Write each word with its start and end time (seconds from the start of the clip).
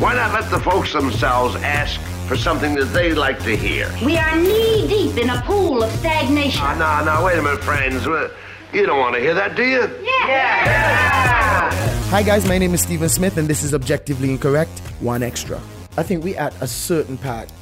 Why 0.00 0.14
not 0.14 0.32
let 0.32 0.50
the 0.50 0.58
folks 0.58 0.94
themselves 0.94 1.56
ask 1.56 2.00
for 2.26 2.34
something 2.34 2.74
that 2.76 2.86
they'd 2.86 3.16
like 3.16 3.38
to 3.40 3.54
hear? 3.54 3.94
We 4.02 4.16
are 4.16 4.34
knee 4.34 4.88
deep 4.88 5.18
in 5.18 5.28
a 5.28 5.42
pool 5.42 5.82
of 5.82 5.92
stagnation. 5.92 6.58
Ah, 6.64 7.04
no, 7.04 7.16
no, 7.16 7.22
wait 7.22 7.38
a 7.38 7.42
minute, 7.42 7.62
friends. 7.62 8.06
You 8.06 8.86
don't 8.86 8.98
want 8.98 9.16
to 9.16 9.20
hear 9.20 9.34
that, 9.34 9.56
do 9.56 9.62
you? 9.62 9.80
Yeah. 10.02 10.26
yeah. 10.26 11.70
Hi 12.08 12.22
guys, 12.22 12.48
my 12.48 12.56
name 12.56 12.72
is 12.72 12.80
Stephen 12.80 13.10
Smith 13.10 13.36
and 13.36 13.46
this 13.46 13.62
is 13.62 13.74
Objectively 13.74 14.30
Incorrect, 14.30 14.78
one 15.00 15.22
extra. 15.22 15.60
I 15.98 16.02
think 16.02 16.24
we 16.24 16.34
at 16.34 16.54
a 16.62 16.66
certain 16.66 17.18
part 17.18 17.52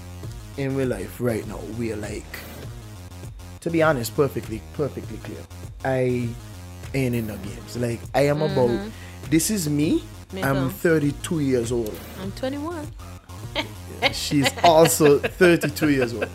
in 0.59 0.77
real 0.77 0.87
life 0.87 1.21
right 1.21 1.45
now, 1.49 1.59
we're 1.77 1.97
like, 1.97 2.39
to 3.63 3.69
be 3.69 3.83
honest, 3.83 4.15
perfectly, 4.15 4.63
perfectly 4.75 5.17
clear. 5.25 5.41
I 5.85 6.29
ain't 6.95 7.17
in 7.17 7.27
no 7.27 7.37
games. 7.39 7.77
Like, 7.77 7.99
I 8.15 8.27
am 8.27 8.43
about, 8.43 8.93
this 9.29 9.51
is 9.51 9.69
me. 9.69 10.05
Me 10.33 10.43
I'm 10.43 10.71
32 10.71 11.41
years 11.41 11.73
old. 11.73 11.95
I'm 12.21 12.33
21. 12.33 12.87
She's 14.13 14.49
also 14.63 15.19
32 15.19 15.91
years 15.91 16.15
old. 16.15 16.29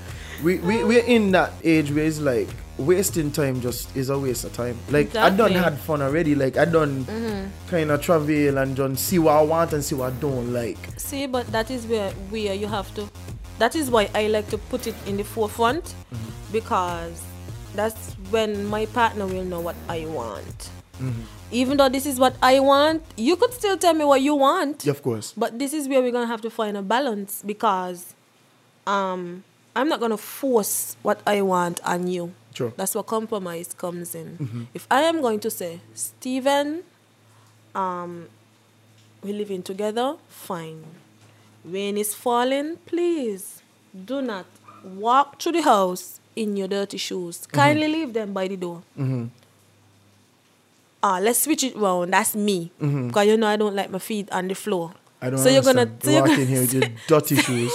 We, 0.43 0.59
we, 0.59 0.83
we're 0.83 1.03
in 1.05 1.31
that 1.31 1.53
age 1.63 1.91
where 1.91 2.03
it's 2.05 2.19
like, 2.19 2.49
wasting 2.77 3.31
time 3.31 3.61
just 3.61 3.95
is 3.95 4.09
a 4.09 4.17
waste 4.17 4.43
of 4.43 4.53
time. 4.53 4.77
Like, 4.89 5.15
I 5.15 5.29
done 5.29 5.51
Exactly. 5.51 5.57
had 5.57 5.79
fun 5.79 6.01
already. 6.01 6.35
Like, 6.35 6.57
I 6.57 6.65
done 6.65 7.05
kind 7.67 7.91
of 7.91 8.01
travel 8.01 8.57
and 8.57 8.75
done 8.75 8.97
see 8.97 9.19
what 9.19 9.33
I 9.33 9.41
want 9.43 9.73
and 9.73 9.83
see 9.83 9.95
what 9.95 10.11
I 10.11 10.15
don't 10.17 10.51
like. 10.51 10.77
See, 10.97 11.27
but 11.27 11.45
that 11.51 11.69
is 11.71 11.85
where 11.85 12.09
where 12.31 12.53
you 12.53 12.67
have 12.67 12.93
to. 12.95 13.07
That 13.59 13.75
is 13.75 13.89
why 13.91 14.09
I 14.15 14.27
like 14.27 14.49
to 14.49 14.57
put 14.57 14.87
it 14.87 14.95
in 15.05 15.17
the 15.17 15.23
forefront 15.23 15.83
Mm-hmm. 16.13 16.51
because 16.51 17.21
that's 17.75 18.13
when 18.31 18.65
my 18.65 18.87
partner 18.87 19.27
will 19.27 19.43
know 19.45 19.59
what 19.61 19.75
I 19.87 20.05
want. 20.07 20.69
Mm-hmm. 20.99 21.21
Even 21.53 21.77
though 21.77 21.89
this 21.89 22.05
is 22.05 22.19
what 22.19 22.35
I 22.41 22.59
want, 22.59 23.03
you 23.15 23.35
could 23.35 23.53
still 23.53 23.77
tell 23.77 23.93
me 23.93 24.03
what 24.05 24.21
you 24.21 24.35
want. 24.35 24.83
Yeah, 24.85 24.91
of 24.91 25.03
course. 25.03 25.33
But 25.37 25.59
this 25.59 25.73
is 25.73 25.87
where 25.87 26.01
we're 26.01 26.11
gonna 26.11 26.27
have 26.27 26.41
to 26.41 26.49
find 26.49 26.75
a 26.75 26.81
balance 26.81 27.43
because 27.45 28.13
um 28.87 29.43
I'm 29.75 29.87
not 29.87 29.99
gonna 29.99 30.17
force 30.17 30.97
what 31.01 31.21
I 31.25 31.41
want 31.41 31.79
on 31.83 32.07
you. 32.07 32.33
Sure. 32.53 32.73
That's 32.77 32.93
where 32.95 33.03
compromise 33.03 33.73
comes 33.73 34.13
in. 34.13 34.37
Mm-hmm. 34.37 34.63
If 34.73 34.85
I 34.91 35.01
am 35.03 35.21
going 35.21 35.39
to 35.39 35.49
say, 35.49 35.79
Stephen, 35.95 36.83
um, 37.73 38.27
we're 39.23 39.33
living 39.33 39.63
together, 39.63 40.17
fine. 40.27 40.83
Rain 41.65 41.97
is 41.97 42.13
falling, 42.13 42.77
please 42.85 43.63
do 44.05 44.21
not 44.21 44.45
walk 44.83 45.41
through 45.41 45.53
the 45.53 45.61
house 45.63 46.19
in 46.35 46.55
your 46.57 46.67
dirty 46.67 46.97
shoes. 46.97 47.39
Mm-hmm. 47.39 47.55
Kindly 47.55 47.87
leave 47.87 48.13
them 48.13 48.33
by 48.33 48.47
the 48.47 48.57
door. 48.57 48.83
Ah, 51.05 51.19
let's 51.21 51.39
switch 51.39 51.63
it 51.63 51.75
round. 51.75 52.13
That's 52.13 52.33
me. 52.35 52.71
Because 52.79 53.27
you 53.27 53.35
know 53.37 53.47
I 53.47 53.57
don't 53.57 53.75
like 53.75 53.89
my 53.91 53.99
feet 53.99 54.31
on 54.31 54.47
the 54.47 54.55
floor. 54.55 54.89
Mm-hmm. 54.89 55.25
I 55.25 55.29
don't 55.31 55.39
so 55.39 55.49
you're 55.49 55.61
gonna 55.61 55.87
so 56.01 56.09
you're 56.11 56.21
walk 56.21 56.29
gonna, 56.29 56.41
in 56.41 56.47
here 56.47 56.61
with 56.61 56.73
your 56.73 56.83
dirty 57.07 57.35
shoes. 57.35 57.73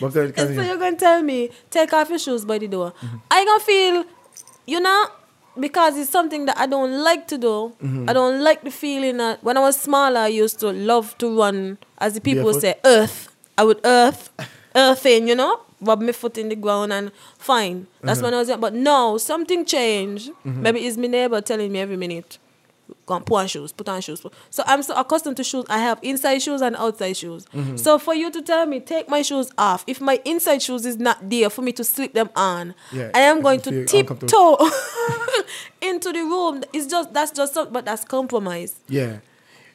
But 0.00 0.12
so 0.12 0.22
you- 0.22 0.62
you're 0.62 0.76
gonna 0.78 0.96
tell 0.96 1.22
me 1.22 1.50
take 1.70 1.92
off 1.92 2.08
your 2.10 2.18
shoes 2.18 2.44
by 2.44 2.58
the 2.58 2.68
door. 2.68 2.92
Mm-hmm. 2.92 3.16
I 3.30 3.44
gonna 3.44 3.60
feel, 3.60 4.04
you 4.66 4.80
know, 4.80 5.06
because 5.60 5.96
it's 5.98 6.10
something 6.10 6.46
that 6.46 6.56
I 6.58 6.66
don't 6.66 7.02
like 7.04 7.28
to 7.28 7.38
do. 7.38 7.72
Mm-hmm. 7.82 8.08
I 8.08 8.12
don't 8.14 8.42
like 8.42 8.62
the 8.62 8.70
feeling 8.70 9.18
that 9.18 9.44
when 9.44 9.56
I 9.56 9.60
was 9.60 9.78
smaller, 9.78 10.20
I 10.20 10.28
used 10.28 10.58
to 10.60 10.72
love 10.72 11.16
to 11.18 11.38
run, 11.38 11.78
as 11.98 12.14
the 12.14 12.20
people 12.20 12.44
Barefoot? 12.44 12.60
say, 12.62 12.74
earth. 12.84 13.28
I 13.58 13.64
would 13.64 13.80
earth, 13.84 14.30
earthing, 14.74 15.28
you 15.28 15.34
know, 15.34 15.60
rub 15.82 16.00
my 16.00 16.12
foot 16.12 16.38
in 16.38 16.48
the 16.48 16.56
ground 16.56 16.90
and 16.92 17.12
fine. 17.38 17.86
That's 18.00 18.18
Uh-huh. 18.18 18.26
when 18.28 18.34
I 18.34 18.38
was 18.38 18.48
young. 18.48 18.60
But 18.60 18.72
now 18.74 19.18
something 19.18 19.64
changed. 19.66 20.30
Mm-hmm. 20.46 20.62
Maybe 20.62 20.86
it's 20.86 20.96
my 20.96 21.06
neighbor 21.06 21.40
telling 21.42 21.70
me 21.70 21.78
every 21.80 21.96
minute. 21.98 22.38
Put 23.06 23.30
on 23.32 23.46
shoes, 23.46 23.72
put 23.72 23.88
on 23.88 24.00
shoes. 24.00 24.22
So 24.50 24.62
I'm 24.66 24.82
so 24.82 24.94
accustomed 24.94 25.36
to 25.38 25.44
shoes. 25.44 25.64
I 25.68 25.78
have 25.78 25.98
inside 26.02 26.38
shoes 26.38 26.60
and 26.60 26.76
outside 26.76 27.16
shoes. 27.16 27.46
Mm-hmm. 27.54 27.76
So 27.76 27.98
for 27.98 28.14
you 28.14 28.30
to 28.30 28.42
tell 28.42 28.64
me, 28.66 28.80
take 28.80 29.08
my 29.08 29.22
shoes 29.22 29.50
off, 29.58 29.84
if 29.86 30.00
my 30.00 30.20
inside 30.24 30.62
shoes 30.62 30.86
is 30.86 30.98
not 30.98 31.28
there 31.28 31.50
for 31.50 31.62
me 31.62 31.72
to 31.72 31.84
slip 31.84 32.12
them 32.12 32.30
on, 32.36 32.74
Yeah, 32.92 33.10
I 33.14 33.20
am 33.20 33.40
going 33.42 33.60
to 33.62 33.84
tiptoe 33.84 34.56
into 35.80 36.12
the 36.12 36.20
room. 36.22 36.62
It's 36.72 36.86
just 36.86 37.12
that's 37.12 37.30
just 37.32 37.54
some, 37.54 37.72
but 37.72 37.84
that's 37.84 38.04
compromise. 38.04 38.76
yeah. 38.88 39.18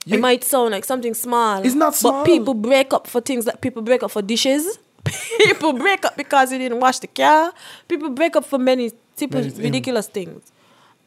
It 0.09 0.21
might 0.21 0.41
sound 0.45 0.71
like 0.71 0.85
something 0.85 1.13
small. 1.13 1.65
It's 1.65 1.75
not 1.75 1.93
small. 1.93 2.13
But 2.23 2.25
people 2.25 2.53
break 2.53 2.93
up 2.93 3.07
for 3.07 3.19
things 3.19 3.45
like 3.45 3.59
people 3.59 3.81
break 3.81 4.03
up 4.03 4.11
for 4.11 4.21
dishes. 4.21 4.79
people 5.39 5.73
break 5.73 6.05
up 6.05 6.15
because 6.15 6.49
you 6.53 6.57
didn't 6.57 6.79
wash 6.79 6.99
the 6.99 7.07
car. 7.07 7.51
People 7.89 8.11
break 8.11 8.37
up 8.37 8.45
for 8.45 8.57
many 8.57 8.91
Many 9.19 9.49
ridiculous 9.49 10.07
things. 10.07 10.51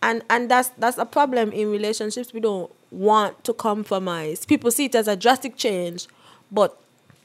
And 0.02 0.22
and 0.30 0.50
that's 0.50 0.68
that's 0.78 0.98
a 0.98 1.04
problem 1.04 1.52
in 1.52 1.70
relationships. 1.70 2.32
We 2.32 2.40
don't 2.40 2.70
want 2.90 3.44
to 3.44 3.52
compromise. 3.52 4.44
People 4.44 4.70
see 4.70 4.86
it 4.86 4.94
as 4.94 5.08
a 5.08 5.16
drastic 5.16 5.56
change, 5.56 6.08
but 6.50 6.78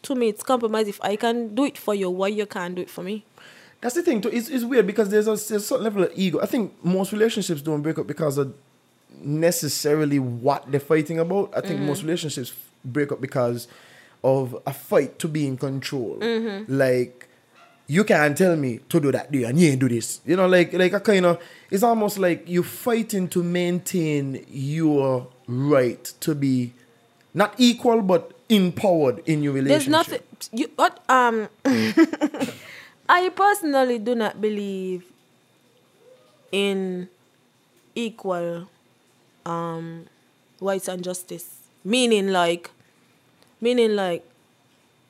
to 0.03 0.15
me 0.15 0.29
it's 0.29 0.43
compromise. 0.43 0.87
If 0.87 1.01
I 1.01 1.15
can 1.15 1.55
do 1.55 1.65
it 1.65 1.77
for 1.77 1.95
you, 1.95 2.09
why 2.09 2.27
you 2.27 2.45
can't 2.45 2.75
do 2.75 2.81
it 2.81 2.89
for 2.89 3.03
me? 3.03 3.23
That's 3.81 3.95
the 3.95 4.01
thing. 4.03 4.21
Too. 4.21 4.29
It's, 4.29 4.49
it's 4.49 4.63
weird 4.63 4.87
because 4.87 5.09
there's 5.09 5.27
a, 5.27 5.31
there's 5.31 5.51
a 5.51 5.59
certain 5.59 5.83
level 5.83 6.03
of 6.03 6.11
ego. 6.15 6.39
I 6.41 6.47
think 6.47 6.73
most 6.83 7.11
relationships 7.11 7.61
don't 7.61 7.81
break 7.81 7.97
up 7.97 8.07
because 8.07 8.37
of 8.37 8.53
necessarily 9.21 10.19
what 10.19 10.69
they're 10.71 10.79
fighting 10.79 11.19
about. 11.19 11.53
I 11.55 11.61
think 11.61 11.75
mm-hmm. 11.77 11.87
most 11.87 12.01
relationships 12.01 12.53
break 12.83 13.11
up 13.11 13.21
because 13.21 13.67
of 14.23 14.57
a 14.65 14.73
fight 14.73 15.19
to 15.19 15.27
be 15.27 15.45
in 15.45 15.57
control. 15.57 16.17
Mm-hmm. 16.19 16.73
Like 16.75 17.29
you 17.87 18.03
can't 18.03 18.37
tell 18.37 18.55
me 18.55 18.79
to 18.89 18.99
do 18.99 19.11
that, 19.11 19.31
do 19.31 19.39
you? 19.39 19.47
And 19.47 19.59
you 19.59 19.69
ain't 19.69 19.79
do 19.79 19.89
this. 19.89 20.21
You 20.25 20.35
know, 20.35 20.47
like 20.47 20.73
like 20.73 20.93
a 20.93 20.99
kind 20.99 21.25
of 21.25 21.39
it's 21.69 21.83
almost 21.83 22.17
like 22.17 22.43
you're 22.47 22.63
fighting 22.63 23.27
to 23.29 23.43
maintain 23.43 24.45
your 24.49 25.27
right 25.47 26.03
to 26.21 26.35
be 26.35 26.73
not 27.33 27.53
equal 27.57 28.01
but 28.01 28.31
empowered 28.49 29.21
in 29.25 29.43
your 29.43 29.53
relationship. 29.53 29.91
There's 29.91 30.09
nothing. 30.09 30.21
You 30.51 30.71
what? 30.75 31.03
Um, 31.09 31.49
I 33.09 33.29
personally 33.29 33.99
do 33.99 34.15
not 34.15 34.41
believe 34.41 35.03
in 36.51 37.09
equal 37.93 38.67
um 39.45 40.07
rights 40.59 40.87
and 40.87 41.03
justice. 41.03 41.61
Meaning 41.83 42.29
like, 42.29 42.71
meaning 43.61 43.95
like, 43.95 44.25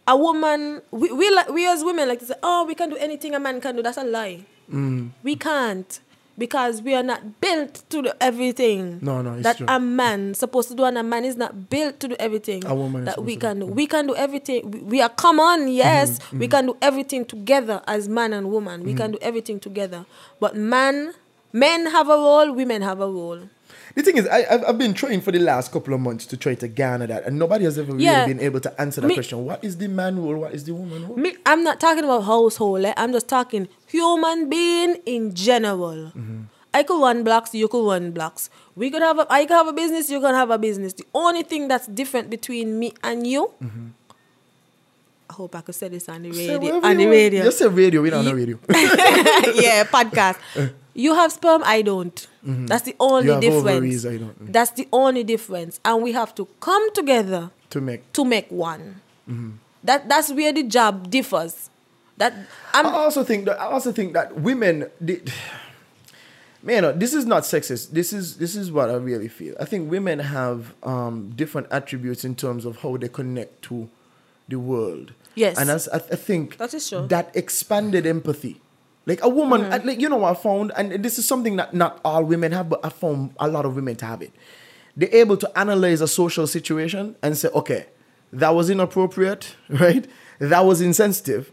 a 0.08 0.16
woman. 0.18 0.82
We 0.92 1.12
we 1.12 1.30
like 1.32 1.50
we 1.50 1.68
as 1.68 1.84
women 1.84 2.08
like 2.08 2.20
to 2.20 2.26
say, 2.26 2.36
oh, 2.44 2.66
we 2.66 2.76
can 2.76 2.90
do 2.90 2.98
anything 2.98 3.34
a 3.36 3.40
man 3.40 3.60
can 3.62 3.76
do. 3.76 3.82
That's 3.82 3.98
a 3.98 4.04
lie. 4.04 4.46
Mm. 4.72 5.12
We 5.24 5.36
can't. 5.36 6.00
Because 6.38 6.82
we 6.82 6.94
are 6.94 7.02
not 7.04 7.40
built 7.40 7.84
to 7.92 8.02
do 8.02 8.12
everything 8.20 9.00
No, 9.02 9.22
no, 9.22 9.36
it's 9.36 9.44
that 9.44 9.56
true. 9.56 9.68
a 9.70 9.80
man 9.80 10.34
supposed 10.34 10.68
to 10.68 10.76
do, 10.76 10.84
and 10.84 10.98
a 10.98 11.04
man 11.04 11.24
is 11.24 11.38
not 11.38 11.70
built 11.70 12.02
to 12.02 12.10
do 12.10 12.16
everything 12.20 12.66
A 12.66 12.76
woman 12.76 13.06
that 13.06 13.24
we 13.24 13.38
can 13.38 13.60
do. 13.62 13.68
We 13.68 13.88
can 13.88 14.06
do 14.06 14.16
everything. 14.18 14.70
We- 14.70 14.80
We 14.82 15.02
are 15.02 15.08
common, 15.08 15.70
yes. 15.70 16.20
Mm-hmm, 16.20 16.40
We 16.40 16.48
can 16.50 16.66
do 16.66 16.76
everything 16.82 17.24
together 17.24 17.82
as 17.88 18.10
man 18.10 18.34
and 18.34 18.52
woman. 18.52 18.84
We 18.84 18.94
can 18.96 19.12
do 19.14 19.18
everything 19.22 19.62
together. 19.62 20.04
But 20.42 20.58
man, 20.58 21.14
men 21.54 21.86
have 21.86 22.10
a 22.10 22.18
role, 22.18 22.52
women 22.52 22.82
have 22.82 23.00
a 23.00 23.08
role. 23.08 23.48
The 23.96 24.04
thing 24.04 24.18
is, 24.18 24.28
I, 24.28 24.46
I've, 24.52 24.64
I've 24.66 24.78
been 24.78 24.94
trying 24.94 25.22
for 25.22 25.32
the 25.32 25.40
last 25.40 25.72
couple 25.72 25.94
of 25.94 26.02
months 26.02 26.26
to 26.28 26.38
try 26.38 26.54
to 26.56 26.68
garner 26.68 27.08
that, 27.08 27.24
and 27.26 27.40
nobody 27.40 27.64
has 27.64 27.78
ever 27.80 27.94
really 27.94 28.04
Yeah. 28.06 28.26
been 28.26 28.42
able 28.42 28.60
to 28.60 28.82
answer 28.82 29.00
that 29.02 29.08
Me- 29.08 29.14
question. 29.16 29.46
What 29.46 29.64
is 29.64 29.78
the 29.78 29.88
man 29.88 30.22
role? 30.22 30.36
What 30.36 30.54
is 30.54 30.66
the 30.66 30.74
woman 30.74 31.08
role? 31.08 31.16
Me, 31.18 31.36
I'm 31.46 31.64
not 31.64 31.80
talking 31.80 32.04
about 32.04 32.24
household. 32.26 32.84
eh? 32.84 32.94
I'm 32.98 33.14
just 33.14 33.28
talking 33.30 33.70
human 33.88 34.50
being 34.50 34.98
in 35.06 35.34
general. 35.34 36.12
Mm-hmm. 36.14 36.42
I 36.74 36.84
could 36.84 37.02
run 37.02 37.24
blocks, 37.24 37.56
you 37.56 37.70
could 37.70 37.88
run 37.88 38.12
blocks. 38.12 38.50
We 38.76 38.92
could 38.92 39.02
have 39.02 39.18
a, 39.18 39.26
I 39.30 39.46
could 39.46 39.54
have 39.56 39.68
a 39.68 39.74
business, 39.74 40.10
you 40.10 40.20
can 40.20 40.34
have 40.36 40.50
a 40.52 40.58
business. 40.58 40.92
The 40.92 41.06
only 41.14 41.44
thing 41.44 41.70
that's 41.70 41.88
different 41.88 42.30
between 42.30 42.78
me 42.78 42.94
and 43.02 43.26
you, 43.26 43.52
I 45.30 45.34
hope 45.34 45.56
I 45.56 45.62
could 45.62 45.76
say 45.76 45.88
this 45.88 46.08
on 46.10 46.22
the 46.24 46.30
Mm-hmm. 46.30 46.38
Say 46.38 46.58
radio. 46.58 46.82
On 46.82 46.98
the 46.98 47.06
radio. 47.08 47.44
Just 47.44 47.58
say 47.60 47.68
radio. 47.68 48.02
We 48.02 48.10
don't 48.10 48.26
Ye- 48.26 48.34
radio. 48.34 48.60
yeah, 49.56 49.84
podcast. 49.86 50.38
You 50.98 51.14
have 51.14 51.30
sperm, 51.34 51.62
I 51.66 51.82
don't. 51.82 52.26
That's 52.42 52.84
the 52.84 52.96
only 53.02 53.28
Mm-hmm. 53.28 53.28
You 53.28 53.32
have 53.34 53.42
difference. 53.42 53.68
ovaries, 53.68 54.06
I 54.06 54.16
don't. 54.18 54.46
Mm. 54.46 54.54
That's 54.54 54.72
the 54.72 54.88
only 54.94 55.24
difference. 55.26 55.82
And 55.84 56.02
we 56.02 56.14
have 56.14 56.34
to 56.36 56.48
come 56.62 56.94
together 56.94 57.52
to 57.72 57.82
make. 57.82 58.14
to 58.14 58.24
make 58.24 58.50
one. 58.50 59.02
Mm-hmm. 59.30 59.50
That 59.84 60.08
that's 60.08 60.32
where 60.32 60.54
the 60.54 60.64
job 60.64 61.10
differs. 61.12 61.70
That 62.16 62.32
I'm 62.74 62.86
I 62.86 62.92
also 62.92 63.26
think 63.26 63.44
that 63.48 63.60
I 63.60 63.66
also 63.66 63.92
think 63.92 64.14
that 64.14 64.40
women, 64.40 64.90
they, 65.02 65.20
man, 66.64 66.98
this 66.98 67.14
is 67.14 67.26
not 67.26 67.44
sexist. 67.44 67.92
This 67.92 68.14
is 68.14 68.38
this 68.38 68.56
is 68.56 68.72
what 68.72 68.90
I 68.90 68.94
really 68.96 69.28
feel. 69.28 69.54
I 69.60 69.66
think 69.66 69.92
women 69.92 70.20
have 70.20 70.74
um, 70.84 71.32
different 71.36 71.68
attributes 71.72 72.24
in 72.24 72.36
terms 72.36 72.64
of 72.64 72.78
how 72.78 72.96
they 72.96 73.10
connect 73.10 73.64
to 73.64 73.90
the 74.48 74.60
world. 74.60 75.14
Yes. 75.36 75.58
and 75.60 75.70
as, 75.70 75.90
I, 75.90 75.98
I 75.98 76.00
think 76.16 76.58
That 76.58 76.74
is 76.74 76.88
true. 76.88 77.00
Mm-hmm. 77.00 77.08
That 77.08 77.36
expanded 77.36 78.06
empathy. 78.06 78.62
Like 79.06 79.22
a 79.24 79.30
woman, 79.30 79.66
I- 79.66 79.78
like 79.78 80.00
you 80.00 80.10
know, 80.10 80.18
what 80.18 80.32
I 80.38 80.40
found, 80.42 80.72
and 80.78 81.04
this 81.04 81.20
is 81.20 81.28
something 81.28 81.58
that 81.58 81.74
not 81.74 82.00
all 82.06 82.24
women 82.24 82.52
have, 82.54 82.70
but 82.70 82.80
I 82.84 82.90
found 82.90 83.34
a 83.40 83.48
lot 83.48 83.66
of 83.66 83.76
women 83.76 83.96
to 83.98 84.06
have 84.06 84.22
it. 84.22 84.32
They're 84.98 85.14
able 85.14 85.36
to 85.38 85.60
analyze 85.60 86.00
a 86.02 86.08
social 86.08 86.48
situation 86.48 87.16
and 87.22 87.38
say, 87.38 87.50
okay, 87.50 87.86
that 88.32 88.50
was 88.56 88.70
inappropriate, 88.70 89.56
right? 89.70 90.08
That 90.40 90.66
was 90.66 90.82
insensitive. 90.82 91.52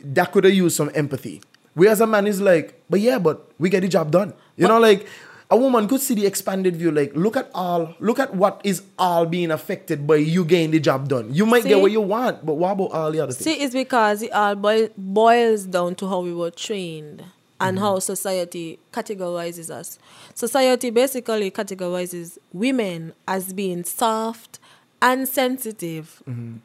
That 0.00 0.32
could 0.32 0.44
have 0.44 0.54
used 0.54 0.76
some 0.76 0.90
empathy. 0.94 1.42
Whereas 1.74 2.00
a 2.00 2.06
man 2.06 2.26
is 2.26 2.40
like, 2.40 2.82
but 2.90 3.00
yeah, 3.00 3.18
but 3.18 3.50
we 3.58 3.68
get 3.70 3.80
the 3.82 3.88
job 3.88 4.10
done. 4.10 4.34
You 4.56 4.68
know, 4.68 4.78
like 4.80 5.06
a 5.52 5.56
woman 5.56 5.86
could 5.86 6.00
see 6.00 6.14
the 6.14 6.24
expanded 6.24 6.76
view. 6.76 6.90
Like, 6.90 7.14
look 7.14 7.36
at 7.36 7.50
all, 7.54 7.94
look 8.00 8.18
at 8.18 8.34
what 8.34 8.62
is 8.64 8.82
all 8.98 9.26
being 9.26 9.50
affected 9.50 10.06
by 10.06 10.16
you 10.16 10.46
getting 10.46 10.70
the 10.70 10.80
job 10.80 11.08
done. 11.08 11.32
You 11.32 11.44
might 11.44 11.64
get 11.64 11.78
what 11.78 11.92
you 11.92 12.00
want, 12.00 12.44
but 12.44 12.54
what 12.54 12.70
about 12.70 12.90
all 12.92 13.12
the 13.12 13.20
other 13.20 13.34
things? 13.34 13.44
See, 13.44 13.62
it's 13.62 13.74
because 13.74 14.22
it 14.22 14.32
all 14.32 14.54
boil, 14.54 14.88
boils 14.96 15.66
down 15.66 15.94
to 15.96 16.08
how 16.08 16.20
we 16.20 16.32
were 16.32 16.50
trained 16.50 17.24
and 17.60 17.78
how 17.78 17.92
mm-hmm. 17.92 18.00
society 18.00 18.78
categorizes 18.94 19.68
us. 19.68 19.98
Society 20.34 20.88
basically 20.88 21.50
categorizes 21.50 22.38
women 22.54 23.12
as 23.28 23.52
being 23.52 23.84
soft 23.84 24.58
and 25.02 25.28
sensitive. 25.28 26.22
Mm-hmm. 26.26 26.56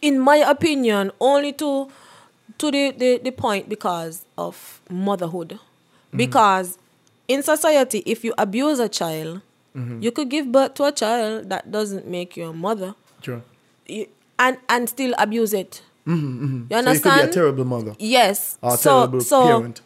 In 0.00 0.18
my 0.18 0.36
opinion, 0.36 1.12
only 1.20 1.52
to 1.54 1.90
to 2.56 2.70
the, 2.70 2.90
the, 2.92 3.20
the 3.22 3.30
point 3.32 3.68
because 3.68 4.24
of 4.38 4.80
motherhood. 4.88 5.50
Mm-hmm. 5.50 6.16
Because 6.16 6.78
in 7.28 7.42
society, 7.42 8.02
if 8.06 8.24
you 8.24 8.32
abuse 8.38 8.78
a 8.80 8.88
child, 8.88 9.40
mm-hmm. 9.76 10.00
you 10.02 10.10
could 10.10 10.28
give 10.30 10.50
birth 10.50 10.74
to 10.74 10.84
a 10.84 10.92
child 10.92 11.48
that 11.50 11.70
doesn't 11.70 12.06
make 12.06 12.36
you 12.36 12.48
a 12.48 12.52
mother 12.52 12.94
Sure. 13.22 13.42
you, 13.86 14.06
and 14.38 14.56
and 14.68 14.88
still 14.88 15.14
abuse 15.18 15.52
it. 15.52 15.82
Mm-hmm, 16.06 16.44
mm-hmm. 16.44 16.56
You 16.56 16.66
So 16.70 16.74
you 16.74 16.78
understand? 16.78 17.02
could 17.20 17.24
be 17.26 17.30
a 17.30 17.32
terrible 17.32 17.64
mother 17.64 17.94
yes. 17.98 18.58
or 18.62 18.74
a 18.74 18.76
so 18.76 18.90
terrible 18.90 19.20
so 19.20 19.40
parent. 19.46 19.80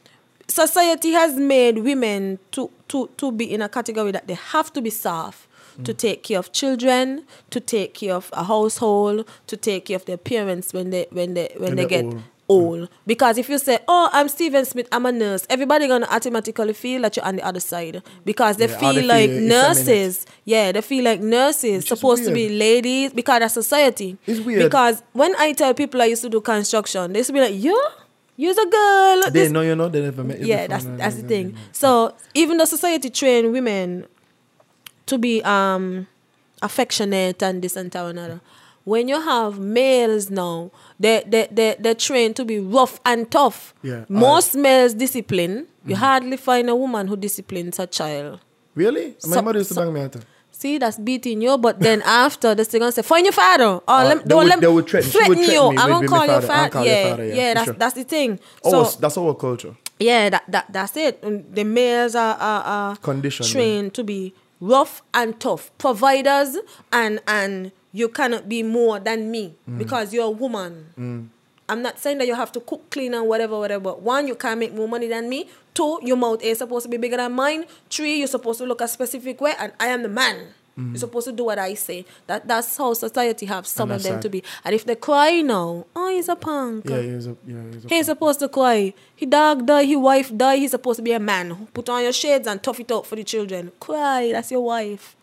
society 0.49 1.11
has 1.13 1.35
made 1.37 1.79
women 1.79 2.39
to, 2.53 2.71
to 2.89 3.09
to 3.17 3.33
be 3.33 3.45
in 3.53 3.61
a 3.63 3.69
category 3.69 4.13
that 4.13 4.27
they 4.29 4.35
have 4.53 4.73
to 4.73 4.81
be 4.83 4.91
soft 4.91 5.49
Mm. 5.79 5.85
to 5.87 5.95
take 5.95 6.23
care 6.23 6.39
of 6.39 6.53
children, 6.53 7.25
to 7.49 7.59
take 7.59 7.95
care 7.95 8.15
of 8.15 8.29
a 8.35 8.45
household, 8.45 9.25
to 9.47 9.57
take 9.57 9.87
care 9.87 9.97
of 9.97 10.05
their 10.05 10.19
parents 10.19 10.75
when 10.75 10.91
they 10.91 11.07
when 11.11 11.33
they 11.33 11.49
when, 11.57 11.69
When 11.69 11.77
they 11.77 11.87
get 11.87 12.05
old. 12.05 12.21
Because 13.07 13.39
if 13.39 13.49
you 13.49 13.59
say, 13.59 13.79
"Oh, 13.89 14.09
I'm 14.13 14.29
Steven 14.29 14.65
Smith, 14.65 14.89
I'm 14.93 15.07
a 15.07 15.13
nurse," 15.13 15.47
everybody 15.51 15.87
gonna 15.89 16.07
automatically 16.11 16.73
feel 16.73 17.03
that 17.03 17.17
you're 17.17 17.25
on 17.25 17.37
the 17.37 17.45
other 17.45 17.61
side 17.61 18.03
because 18.25 18.57
they 18.57 18.69
Yeah, 18.69 18.79
feel 18.79 18.95
they 18.95 19.03
like 19.03 19.31
effeminate. 19.31 19.49
nurses. 19.49 20.27
Yeah, 20.45 20.73
they 20.73 20.81
feel 20.83 21.05
like 21.05 21.21
nurses 21.21 21.79
Which 21.83 21.89
supposed 21.89 22.25
to 22.25 22.33
be 22.33 22.49
ladies 22.51 23.13
because 23.13 23.41
that's 23.41 23.55
society. 23.55 24.17
It's 24.27 24.41
weird. 24.41 24.63
Because 24.65 25.03
when 25.13 25.35
I 25.37 25.53
tell 25.53 25.75
people 25.75 26.01
I 26.03 26.07
used 26.07 26.23
to 26.23 26.29
do 26.29 26.41
construction, 26.41 27.13
they 27.13 27.21
used 27.21 27.29
to 27.29 27.33
be 27.35 27.41
like, 27.41 27.55
"You, 27.55 27.79
you're 28.37 28.53
a 28.53 28.67
girl." 28.71 29.23
They 29.25 29.31
This- 29.31 29.51
know 29.51 29.61
you 29.63 29.75
know 29.77 29.89
they 29.89 30.01
never 30.03 30.25
met 30.25 30.41
you 30.41 30.47
yeah, 30.47 30.67
that's 30.67 30.87
that's 30.99 31.17
the 31.17 31.23
thing. 31.29 31.55
So 31.73 32.15
even 32.35 32.57
though 32.59 32.65
society 32.77 33.11
train 33.11 33.53
women 33.53 34.07
to 35.07 35.19
be 35.19 35.43
um 35.45 36.07
affectionate 36.63 37.43
and 37.43 37.61
this 37.63 37.77
and 37.77 37.91
that 37.91 38.05
and 38.07 38.19
another, 38.19 38.41
when 38.85 39.09
you 39.09 39.21
have 39.21 39.59
males 39.59 40.31
now, 40.31 40.71
they 40.99 41.23
they 41.27 41.49
they 41.51 41.77
they're 41.79 41.95
trained 41.95 42.37
to 42.37 42.45
be 42.45 42.59
rough 42.61 43.01
and 43.05 43.31
tough. 43.31 43.75
Yeah, 43.83 44.05
Most 44.09 44.55
males 44.57 44.95
discipline. 44.95 45.67
You 45.85 45.97
hardly 45.97 46.37
find 46.37 46.69
a 46.71 46.77
woman 46.77 47.09
who 47.09 47.17
disciplines 47.17 47.79
a 47.79 47.87
child. 47.87 48.41
Really? 48.75 49.17
My 49.27 49.35
So- 49.37 49.43
mother 49.43 49.59
used 49.59 49.69
to 49.69 49.75
so- 49.75 49.83
bang 49.85 49.93
me 49.95 50.01
at 50.01 50.15
her. 50.15 50.21
See, 50.53 50.79
that's 50.79 50.97
beating 50.97 51.43
you, 51.43 51.59
but 51.59 51.81
then 51.81 52.03
after 52.07 52.55
they're 52.55 52.65
still 52.65 52.79
gonna 52.81 52.93
say, 52.93 53.03
find 53.03 53.25
your 53.27 53.33
father. 53.33 53.65
Or 53.65 53.83
Uh, 53.89 54.05
let, 54.05 54.29
they 54.29 54.35
would- 54.35 54.47
let 54.47 54.61
they 54.61 54.67
would 54.69 54.87
threaten- 54.89 55.09
would 55.11 55.13
threaten 55.13 55.35
threaten 55.45 55.55
you. 55.55 55.69
with- 55.71 55.77
gonna 55.77 56.09
call 56.09 56.19
my 56.19 56.33
your 56.33 56.41
father. 56.43 56.69
call 56.71 56.85
your 56.85 56.95
Yeah, 56.95 57.11
father, 57.11 57.27
yeah, 57.27 57.35
yeah, 57.35 57.55
that's 57.55 57.65
sure. 57.65 57.75
that's 57.75 57.95
the 57.95 58.05
thing. 58.05 58.39
Oh, 58.65 58.85
So 58.85 59.01
that's 59.01 59.19
our 59.19 59.35
culture. 59.35 59.75
yeah, 59.99 60.31
that, 60.31 60.45
that 60.49 60.67
that's 60.73 60.97
it. 60.97 61.21
The 61.55 61.65
males 61.65 62.15
are, 62.15 62.37
are, 62.37 62.63
are 62.63 62.97
Conditioned, 62.97 63.49
trained 63.51 63.95
to 63.95 64.05
be 64.05 64.35
rough 64.61 65.03
and 65.13 65.39
tough, 65.41 65.73
providers, 65.79 66.57
and 66.93 67.21
and 67.27 67.73
you 67.93 68.09
cannot 68.09 68.49
be 68.49 68.63
more 68.63 68.99
than 68.99 69.31
me 69.31 69.55
Mm. 69.69 69.79
because 69.79 70.13
you're 70.15 70.27
a 70.27 70.31
woman. 70.31 71.31
I'm 71.69 71.81
not 71.81 71.99
saying 71.99 72.19
that 72.19 72.27
you 72.27 72.35
have 72.35 72.53
to 72.53 72.61
cook, 72.61 72.91
clean, 72.91 73.15
and 73.15 73.27
whatever, 73.27 73.57
whatever. 73.59 73.93
One, 73.95 74.27
you 74.29 74.35
can't 74.35 74.59
make 74.61 74.75
more 74.75 74.89
money 74.89 75.07
than 75.09 75.29
me. 75.29 75.49
Two, 75.73 76.01
your 76.03 76.17
mouth 76.17 76.43
is 76.43 76.59
supposed 76.59 76.85
to 76.85 76.91
be 76.91 76.97
bigger 76.99 77.17
than 77.17 77.33
mine. 77.33 77.65
Three, 77.89 78.17
you're 78.19 78.27
supposed 78.27 78.59
to 78.59 78.67
look 78.67 78.81
a 78.83 78.89
specific 78.89 79.41
way, 79.41 79.55
and 79.59 79.73
I 79.81 79.87
am 79.87 80.03
the 80.03 80.09
man. 80.09 80.49
Mm. 80.79 80.93
You're 80.93 80.99
supposed 81.01 81.27
to 81.27 81.33
do 81.33 81.45
what 81.45 81.59
I 81.59 81.75
say. 81.75 82.07
That 82.27 82.49
that's 82.49 82.77
how 82.77 82.95
society 82.95 83.45
have 83.47 83.67
some 83.67 83.91
of 83.91 84.03
them 84.03 84.15
sad. 84.15 84.23
to 84.23 84.29
be. 84.31 84.43
And 84.65 84.75
if 84.75 84.85
they 84.87 84.95
cry 84.97 85.43
now, 85.43 85.85
oh, 85.95 86.09
he's 86.09 86.29
a 86.29 86.37
punk. 86.37 86.89
Yeah, 86.89 87.03
he's 87.03 87.27
a, 87.27 87.37
yeah, 87.47 87.63
he's 87.73 87.85
a 87.85 87.89
He 87.89 87.95
ain't 87.97 88.07
supposed 88.07 88.41
to 88.41 88.49
cry. 88.49 88.95
He 89.15 89.27
dog 89.27 89.67
die, 89.67 89.85
he 89.85 89.97
wife 89.97 90.35
die. 90.35 90.57
He's 90.57 90.71
supposed 90.71 90.97
to 90.97 91.03
be 91.03 91.13
a 91.13 91.21
man. 91.21 91.69
Put 91.75 91.89
on 91.91 92.03
your 92.03 92.13
shades 92.13 92.47
and 92.47 92.63
tough 92.63 92.81
it 92.81 92.91
out 92.91 93.05
for 93.07 93.17
the 93.17 93.25
children. 93.25 93.71
Cry. 93.81 94.31
That's 94.33 94.51
your 94.51 94.63
wife. 94.63 95.17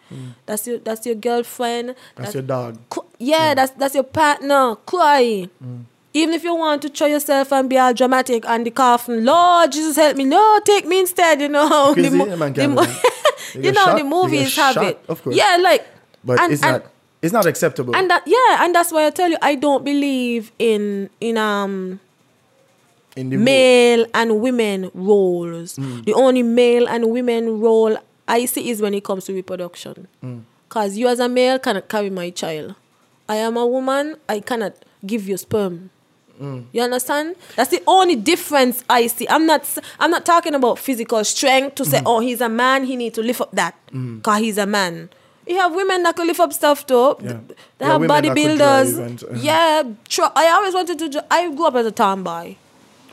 That's 0.45 0.65
your 0.67 0.79
that's 0.79 1.05
your 1.05 1.15
girlfriend. 1.15 1.89
Mm. 1.89 1.95
That's 2.15 2.33
your 2.33 2.43
dog. 2.43 2.77
Cr- 2.89 2.99
yeah, 3.19 3.53
that's 3.53 3.71
that's 3.73 3.93
your 3.95 4.03
partner. 4.03 4.75
Cry. 4.85 5.49
Mm. 5.63 5.83
Even 6.13 6.33
if 6.33 6.43
you 6.43 6.55
want 6.55 6.81
to 6.81 6.89
try 6.89 7.07
yourself 7.07 7.53
and 7.53 7.69
be 7.69 7.77
all 7.77 7.93
dramatic 7.93 8.43
and 8.47 8.65
the 8.65 8.71
coffin, 8.71 9.23
Lord 9.23 9.71
Jesus 9.71 9.95
help 9.95 10.17
me. 10.17 10.25
No, 10.25 10.59
take 10.65 10.85
me 10.87 10.99
instead. 10.99 11.41
You 11.41 11.49
know. 11.49 11.93
The 11.95 12.09
mo- 12.09 12.25
the 12.25 12.51
can't 12.51 12.73
mo- 12.73 12.83
do 12.85 12.91
that. 12.91 13.15
You 13.55 13.71
know 13.71 13.85
shot, 13.85 13.97
the 13.97 14.03
movies 14.03 14.55
have 14.55 14.73
shot, 14.73 14.85
it. 14.85 14.99
of 15.07 15.23
course. 15.23 15.35
Yeah, 15.35 15.57
like. 15.61 15.85
But 16.23 16.39
and- 16.41 16.53
it's 16.53 16.63
and- 16.63 16.83
not 16.83 16.91
it's 17.21 17.33
not 17.33 17.45
acceptable. 17.45 17.95
and 17.95 18.09
that 18.09 18.23
yeah, 18.25 18.63
and 18.63 18.73
that's 18.73 18.91
why 18.91 19.05
I 19.05 19.09
tell 19.09 19.29
you 19.29 19.37
I 19.41 19.55
don't 19.55 19.83
believe 19.83 20.51
in 20.59 21.09
in 21.19 21.37
um 21.37 21.99
in 23.15 23.29
the 23.29 23.37
male 23.37 24.05
and 24.13 24.39
women 24.39 24.91
roles. 24.93 25.75
Mm. 25.75 26.05
The 26.05 26.13
only 26.13 26.43
male 26.43 26.87
and 26.87 27.09
women 27.11 27.59
role 27.59 27.97
I 28.27 28.45
see 28.45 28.69
is 28.69 28.81
when 28.81 28.93
it 28.93 29.03
comes 29.03 29.25
to 29.25 29.33
reproduction. 29.33 30.07
Mm. 30.23 30.43
Because 30.67 30.97
you 30.97 31.07
as 31.07 31.19
a 31.19 31.27
male 31.27 31.59
cannot 31.59 31.89
carry 31.89 32.09
my 32.09 32.29
child. 32.29 32.75
I 33.27 33.35
am 33.37 33.57
a 33.57 33.65
woman, 33.65 34.15
I 34.29 34.39
cannot 34.39 34.73
give 35.05 35.27
you 35.27 35.37
sperm. 35.37 35.89
Mm. 36.39 36.65
You 36.71 36.81
understand? 36.83 37.35
That's 37.55 37.69
the 37.69 37.81
only 37.85 38.15
difference 38.15 38.83
I 38.89 39.07
see. 39.07 39.27
I'm 39.29 39.45
not 39.45 39.67
I'm 39.99 40.09
not 40.11 40.25
talking 40.25 40.55
about 40.55 40.79
physical 40.79 41.23
strength 41.25 41.75
to 41.75 41.83
Mm. 41.83 41.87
say, 41.91 42.01
oh, 42.05 42.19
he's 42.19 42.41
a 42.41 42.49
man, 42.49 42.85
he 42.85 42.95
need 42.95 43.13
to 43.15 43.21
lift 43.21 43.41
up 43.41 43.51
that. 43.51 43.75
Because 43.91 44.39
he's 44.39 44.57
a 44.57 44.65
man. 44.65 45.09
You 45.47 45.57
have 45.57 45.73
women 45.73 46.03
that 46.03 46.15
can 46.15 46.27
lift 46.27 46.39
up 46.39 46.53
stuff 46.53 46.85
too. 46.85 47.15
Yeah. 47.21 47.39
They 47.79 47.85
Yeah, 47.85 47.91
have 47.93 48.01
bodybuilders. 48.03 48.57
drive 48.95 48.99
and, 49.07 49.23
uh, 49.23 49.27
yeah, 49.35 49.83
tr- 50.07 50.33
I 50.35 50.47
always 50.49 50.73
wanted 50.73 50.99
to. 51.11 51.25
I 51.31 51.49
grew 51.51 51.65
up 51.65 51.75
as 51.75 51.85
a 51.87 51.91
tomboy. 51.91 52.55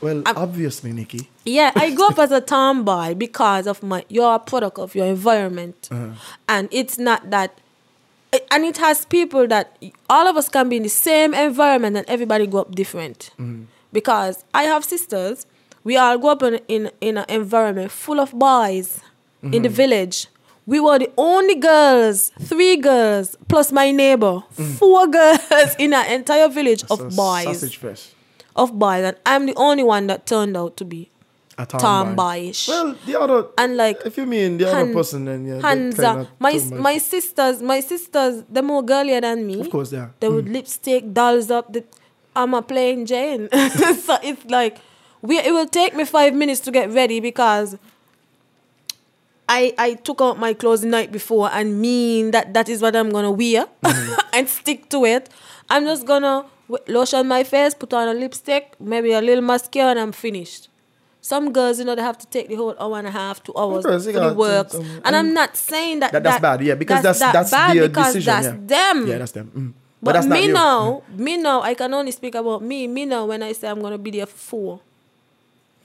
well, 0.01 0.21
obviously, 0.27 0.93
Nikki. 0.93 1.29
Yeah, 1.43 1.71
I 1.75 1.89
grew 1.95 2.05
up 2.07 2.19
as 2.25 2.31
a 2.31 2.39
tomboy 2.39 3.15
because 3.15 3.65
of 3.67 3.81
my. 3.81 4.05
You're 4.09 4.35
a 4.35 4.39
product 4.39 4.77
of 4.77 4.93
your 4.95 5.07
environment, 5.07 5.89
Uh-huh. 5.91 6.13
and 6.47 6.69
it's 6.71 6.97
not 6.99 7.29
that. 7.31 7.59
And 8.51 8.65
it 8.65 8.77
has 8.77 9.05
people 9.05 9.47
that 9.47 9.77
all 10.09 10.27
of 10.27 10.35
us 10.37 10.49
can 10.49 10.69
be 10.69 10.77
in 10.77 10.83
the 10.83 10.89
same 10.89 11.33
environment, 11.33 11.95
and 11.97 12.05
everybody 12.09 12.45
grow 12.47 12.61
up 12.61 12.75
different. 12.75 13.31
Mm-hmm. 13.39 13.63
Because 13.93 14.43
I 14.53 14.63
have 14.63 14.83
sisters, 14.83 15.45
we 15.83 15.95
all 15.97 16.17
grew 16.17 16.29
up 16.31 16.43
in 16.43 16.55
in, 16.67 16.91
in 17.01 17.17
an 17.17 17.25
environment 17.29 17.91
full 17.91 18.19
of 18.19 18.31
boys 18.33 18.99
in 19.41 19.51
Mm-hmm. 19.51 19.61
the 19.63 19.69
village. 19.69 20.27
We 20.65 20.79
were 20.81 20.99
the 20.99 21.09
only 21.17 21.55
girls, 21.55 22.31
three 22.41 22.75
girls 22.75 23.37
plus 23.47 23.71
my 23.71 23.91
neighbor, 23.91 24.41
four 24.77 25.07
girls 25.07 25.75
in 25.79 25.93
an 25.93 26.05
entire 26.11 26.49
village 26.49 26.83
Mm. 26.83 26.87
So 26.97 27.05
of 27.05 27.15
boys 27.15 27.45
Sausage 27.45 27.77
fest. 27.77 28.13
of 28.55 28.77
boys, 28.77 29.03
and 29.05 29.15
I'm 29.25 29.45
the 29.45 29.55
only 29.55 29.83
one 29.83 30.07
that 30.07 30.25
turned 30.25 30.57
out 30.57 30.75
to 30.77 30.85
be 30.85 31.09
A 31.59 31.65
tomboy. 31.65 32.53
Well, 32.67 32.95
the 33.07 33.19
other 33.19 33.47
and 33.57 33.77
like 33.77 33.97
if 34.05 34.15
you 34.15 34.27
mean 34.27 34.57
the 34.57 34.69
other 34.69 34.93
person, 34.93 35.25
then 35.25 35.45
yeah, 35.45 35.55
they 35.55 35.61
hands 35.61 35.95
kinda 35.95 36.09
are- 36.09 36.27
my 36.37 36.59
my 36.71 36.97
sisters, 36.99 37.63
my 37.63 37.79
sisters, 37.79 38.43
they're 38.47 38.61
more 38.61 38.83
girlier 38.83 39.21
than 39.21 39.47
me. 39.47 39.59
Of 39.61 39.71
course 39.71 39.89
they 39.89 39.97
are. 39.97 40.13
They 40.19 40.29
would 40.29 40.45
hmm. 40.45 40.53
lipstick, 40.53 41.13
dolls 41.13 41.49
up. 41.49 41.73
The, 41.73 41.83
I'm 42.35 42.53
a 42.53 42.61
plain 42.61 43.07
Jane, 43.07 43.49
so 44.05 44.17
it's 44.21 44.45
like 44.45 44.77
we. 45.23 45.39
It 45.39 45.51
will 45.51 45.65
take 45.65 45.95
me 45.95 46.05
five 46.05 46.35
minutes 46.35 46.61
to 46.61 46.71
get 46.71 46.91
ready 46.91 47.19
because. 47.19 47.77
I, 49.49 49.73
I 49.77 49.93
took 49.93 50.19
out 50.19 50.37
my 50.37 50.53
clothes 50.53 50.81
the 50.81 50.87
night 50.87 51.09
before 51.09 51.49
and 51.53 51.79
mean 51.79 52.31
that 52.31 52.53
that 52.53 52.67
is 52.67 52.81
what 52.81 52.97
I'm 52.97 53.09
gonna 53.11 53.31
wear 53.31 53.65
mm-hmm. 53.81 54.19
and 54.33 54.49
stick 54.49 54.89
to 54.89 55.05
it. 55.05 55.29
I'm 55.69 55.85
just 55.85 56.05
gonna 56.05 56.45
w- 56.69 56.93
lotion 56.93 57.29
my 57.29 57.45
face, 57.45 57.73
put 57.73 57.93
on 57.93 58.09
a 58.09 58.13
lipstick, 58.13 58.75
maybe 58.77 59.13
a 59.13 59.21
little 59.21 59.41
mascara, 59.41 59.91
and 59.91 59.99
I'm 59.99 60.11
finished. 60.11 60.67
Some 61.27 61.51
girls, 61.51 61.77
you 61.77 61.83
know, 61.83 61.93
they 61.93 62.01
have 62.03 62.17
to 62.19 62.27
take 62.27 62.47
the 62.47 62.55
whole 62.55 62.73
hour 62.79 62.97
and 62.97 63.05
a 63.05 63.11
half, 63.11 63.43
two 63.43 63.51
hours 63.57 63.83
course, 63.83 64.05
for 64.05 64.11
the 64.13 64.19
got 64.19 64.29
to- 64.29 64.35
work. 64.35 64.73
um, 64.73 65.01
and 65.03 65.13
I'm 65.13 65.33
not 65.33 65.57
saying 65.57 65.99
that, 65.99 66.13
That, 66.13 66.23
that's 66.23 66.39
bad, 66.41 66.61
yeah, 66.61 66.75
because 66.75 67.03
that's 67.03 67.19
that 67.19 67.33
that's, 67.33 67.51
bad 67.51 67.75
their 67.75 67.89
because 67.89 68.13
decision. 68.13 68.33
that's 68.33 68.47
yeah. 68.47 68.93
them. 68.93 69.07
Yeah, 69.07 69.17
that's 69.17 69.31
them. 69.33 69.51
Mm. 69.53 69.73
But, 70.01 70.13
that's 70.13 70.27
me 70.27 70.47
now, 70.47 71.03
me 71.17 71.35
now, 71.35 71.61
I 71.61 71.73
can 71.73 71.93
only 71.93 72.11
speak 72.11 72.33
about 72.35 72.61
me. 72.63 72.87
Me 72.87 73.03
now, 73.05 73.25
when 73.25 73.43
I 73.43 73.51
say 73.51 73.67
I'm 73.67 73.81
gonna 73.81 73.97
be 73.97 74.11
there 74.11 74.25
for 74.25 74.37
four, 74.37 74.79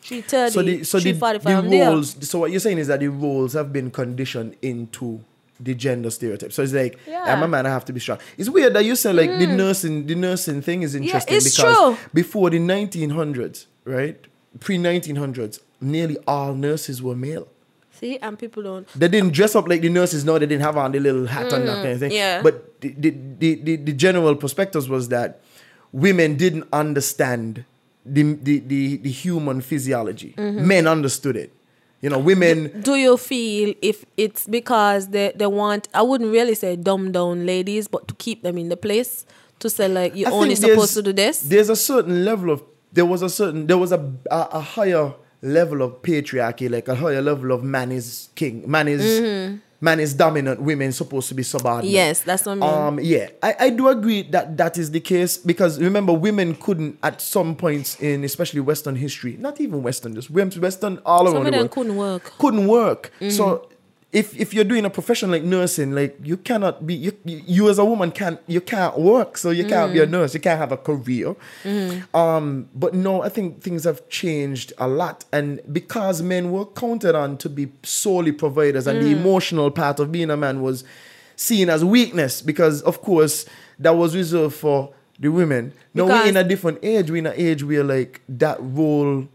three 0.02 0.20
thirty, 0.20 0.52
So 0.52 0.62
the 0.62 0.84
so 0.84 1.00
the, 1.00 1.10
the 1.10 1.50
I'm 1.50 1.68
there. 1.68 2.02
So 2.04 2.38
what 2.38 2.52
you're 2.52 2.60
saying 2.60 2.78
is 2.78 2.86
that 2.86 3.00
the 3.00 3.08
roles 3.08 3.54
have 3.54 3.72
been 3.72 3.90
conditioned 3.90 4.54
into 4.62 5.24
the 5.58 5.74
gender 5.74 6.10
stereotype. 6.10 6.52
So 6.52 6.62
it's 6.62 6.72
like 6.72 6.98
Yeah. 7.04 7.26
Mm. 7.26 7.32
I'm 7.32 7.42
a 7.42 7.48
man, 7.48 7.66
I 7.66 7.70
have 7.70 7.84
to 7.86 7.92
be 7.92 7.98
strong. 7.98 8.18
It's 8.38 8.48
weird 8.48 8.74
that 8.74 8.84
you 8.84 8.94
say 8.94 9.12
like 9.12 9.30
the 9.40 9.48
nursing 9.48 10.06
the 10.06 10.14
nursing 10.14 10.62
thing 10.62 10.82
is 10.82 10.94
interesting 10.94 11.34
it's 11.36 11.50
because 11.56 11.76
true. 11.76 11.96
before 12.14 12.50
the 12.50 12.60
1900s, 12.60 13.66
right, 13.84 14.24
pre 14.60 14.78
1900s, 14.78 15.60
nearly 15.80 16.16
all 16.26 16.54
nurses 16.54 17.02
were 17.02 17.14
male. 17.14 17.48
See, 18.02 18.18
and 18.18 18.38
people 18.38 18.62
don't. 18.64 18.88
They 18.98 19.08
didn't 19.08 19.32
dress 19.32 19.54
up 19.54 19.68
like 19.68 19.80
the 19.80 19.88
nurses. 19.88 20.24
No, 20.24 20.38
they 20.38 20.46
didn't 20.46 20.62
have 20.62 20.76
on 20.76 20.92
the 20.92 20.98
little 20.98 21.26
hat 21.26 21.52
and 21.52 21.68
that 21.68 21.76
kind 21.76 21.88
of 21.88 22.00
thing. 22.00 22.10
Mm, 22.10 22.14
yeah. 22.14 22.42
But 22.42 22.80
the, 22.80 22.88
the, 22.98 23.10
the, 23.38 23.54
the, 23.54 23.76
the 23.76 23.92
general 23.92 24.34
perspective 24.34 24.88
was 24.88 25.08
that 25.10 25.40
women 25.92 26.36
didn't 26.36 26.66
understand 26.72 27.64
the, 28.04 28.34
the, 28.34 28.58
the, 28.58 28.96
the 28.96 29.10
human 29.10 29.60
physiology. 29.60 30.34
Mm-hmm. 30.36 30.66
Men 30.66 30.86
understood 30.88 31.36
it. 31.36 31.52
You 32.00 32.10
know, 32.10 32.18
women. 32.18 32.80
Do 32.80 32.96
you 32.96 33.16
feel 33.16 33.74
if 33.80 34.04
it's 34.16 34.48
because 34.48 35.08
they, 35.08 35.32
they 35.36 35.46
want, 35.46 35.86
I 35.94 36.02
wouldn't 36.02 36.32
really 36.32 36.56
say 36.56 36.74
dumb 36.74 37.12
down 37.12 37.46
ladies, 37.46 37.86
but 37.86 38.08
to 38.08 38.14
keep 38.14 38.42
them 38.42 38.58
in 38.58 38.68
the 38.68 38.76
place 38.76 39.24
to 39.60 39.70
say, 39.70 39.86
like, 39.86 40.16
you're 40.16 40.28
I 40.28 40.32
only 40.32 40.56
supposed 40.56 40.94
to 40.94 41.02
do 41.02 41.12
this? 41.12 41.42
There's 41.42 41.68
a 41.68 41.76
certain 41.76 42.24
level 42.24 42.50
of 42.50 42.64
there 42.92 43.06
was 43.06 43.22
a 43.22 43.28
certain 43.30 43.66
there 43.66 43.78
was 43.78 43.92
a 43.92 43.98
a, 44.30 44.48
a 44.52 44.60
higher 44.60 45.14
level 45.42 45.82
of 45.82 46.02
patriarchy, 46.02 46.70
like 46.70 46.88
a 46.88 46.94
higher 46.94 47.20
level 47.20 47.52
of 47.52 47.64
man 47.64 47.90
is 47.92 48.28
king, 48.34 48.68
man 48.70 48.88
is 48.88 49.60
man 49.80 49.98
is 49.98 50.14
dominant, 50.14 50.62
women 50.62 50.92
supposed 50.92 51.28
to 51.28 51.34
be 51.34 51.42
subordinate. 51.42 51.86
Mm-hmm. 51.86 51.94
Yes, 51.94 52.20
that's 52.20 52.46
what 52.46 52.52
I 52.52 52.54
mean. 52.54 52.62
Um, 52.62 53.00
yeah, 53.00 53.28
I, 53.42 53.56
I 53.58 53.70
do 53.70 53.88
agree 53.88 54.22
that 54.30 54.56
that 54.56 54.78
is 54.78 54.92
the 54.92 55.00
case 55.00 55.36
because 55.36 55.80
remember, 55.80 56.12
women 56.12 56.54
couldn't 56.54 56.98
at 57.02 57.20
some 57.20 57.56
points 57.56 58.00
in 58.00 58.22
especially 58.24 58.60
Western 58.60 58.94
history, 58.94 59.36
not 59.38 59.60
even 59.60 59.82
Western, 59.82 60.14
just 60.14 60.30
Western 60.30 61.00
all 61.04 61.26
Some 61.26 61.34
around 61.34 61.46
the 61.46 61.58
world, 61.58 61.70
couldn't 61.72 61.96
work. 61.96 62.24
Mm-hmm. 62.24 62.40
couldn't 62.40 62.66
work. 62.68 63.12
So 63.30 63.68
if 64.12 64.38
if 64.38 64.52
you're 64.52 64.64
doing 64.64 64.84
a 64.84 64.90
profession 64.90 65.30
like 65.30 65.42
nursing, 65.42 65.92
like 65.94 66.16
you 66.22 66.36
cannot 66.36 66.86
be 66.86 66.94
you, 66.94 67.12
you 67.24 67.70
as 67.70 67.78
a 67.78 67.84
woman 67.84 68.10
can't 68.12 68.38
you 68.46 68.60
can't 68.60 68.98
work, 68.98 69.38
so 69.38 69.48
you 69.50 69.64
can't 69.64 69.92
be 69.92 69.98
Mm. 70.00 70.02
a 70.02 70.06
nurse, 70.06 70.34
you 70.34 70.40
can't 70.40 70.58
have 70.58 70.70
a 70.72 70.76
career. 70.76 71.34
Um, 72.14 72.68
but 72.74 72.94
no, 72.94 73.22
I 73.22 73.28
think 73.28 73.62
things 73.62 73.84
have 73.84 74.06
changed 74.08 74.72
a 74.78 74.86
lot, 74.86 75.24
and 75.32 75.60
because 75.72 76.20
men 76.22 76.50
were 76.52 76.66
counted 76.66 77.14
on 77.14 77.38
to 77.38 77.48
be 77.48 77.72
solely 77.82 78.32
providers, 78.32 78.86
and 78.86 78.98
Mm. 78.98 79.02
the 79.04 79.10
emotional 79.12 79.70
part 79.70 79.98
of 79.98 80.12
being 80.12 80.30
a 80.30 80.36
man 80.36 80.62
was 80.62 80.84
seen 81.36 81.70
as 81.70 81.84
weakness, 81.84 82.42
because 82.42 82.82
of 82.82 83.00
course 83.02 83.46
that 83.78 83.96
was 83.96 84.14
reserved 84.14 84.54
for 84.54 84.90
the 85.18 85.28
women. 85.28 85.72
Now 85.94 86.06
we're 86.06 86.26
in 86.26 86.36
a 86.36 86.44
different 86.44 86.78
age. 86.82 87.10
We're 87.10 87.16
in 87.18 87.26
an 87.26 87.34
age 87.36 87.62
where 87.64 87.84
like 87.84 88.20
that 88.28 88.58
role 88.60 89.28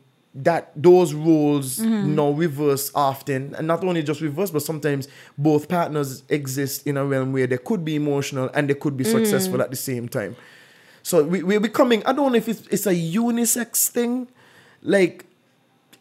that 0.44 0.72
those 0.76 1.14
roles 1.14 1.80
Mm-hmm. 1.80 2.16
now 2.16 2.30
reverse 2.32 2.92
often 2.94 3.56
and 3.56 3.66
not 3.68 3.84
only 3.84 4.04
just 4.04 4.22
reverse 4.22 4.52
but 4.52 4.62
sometimes 4.62 5.08
both 5.38 5.68
partners 5.68 6.24
exist 6.30 6.86
in 6.86 6.96
a 6.98 7.04
realm 7.06 7.34
where 7.34 7.48
they 7.48 7.58
could 7.58 7.84
be 7.84 7.96
emotional 7.96 8.50
and 8.54 8.70
they 8.70 8.74
could 8.76 8.96
be 8.96 9.04
Mm-hmm. 9.04 9.18
successful 9.18 9.62
at 9.62 9.70
the 9.72 9.76
same 9.76 10.08
time 10.08 10.36
so 11.04 11.24
we, 11.24 11.42
we're 11.44 11.60
becoming 11.60 12.04
i 12.06 12.12
don't 12.14 12.32
know 12.32 12.38
if 12.38 12.48
it's, 12.48 12.68
it's 12.68 12.86
a 12.88 12.94
unisex 12.94 13.88
thing 13.90 14.28
like 14.84 15.26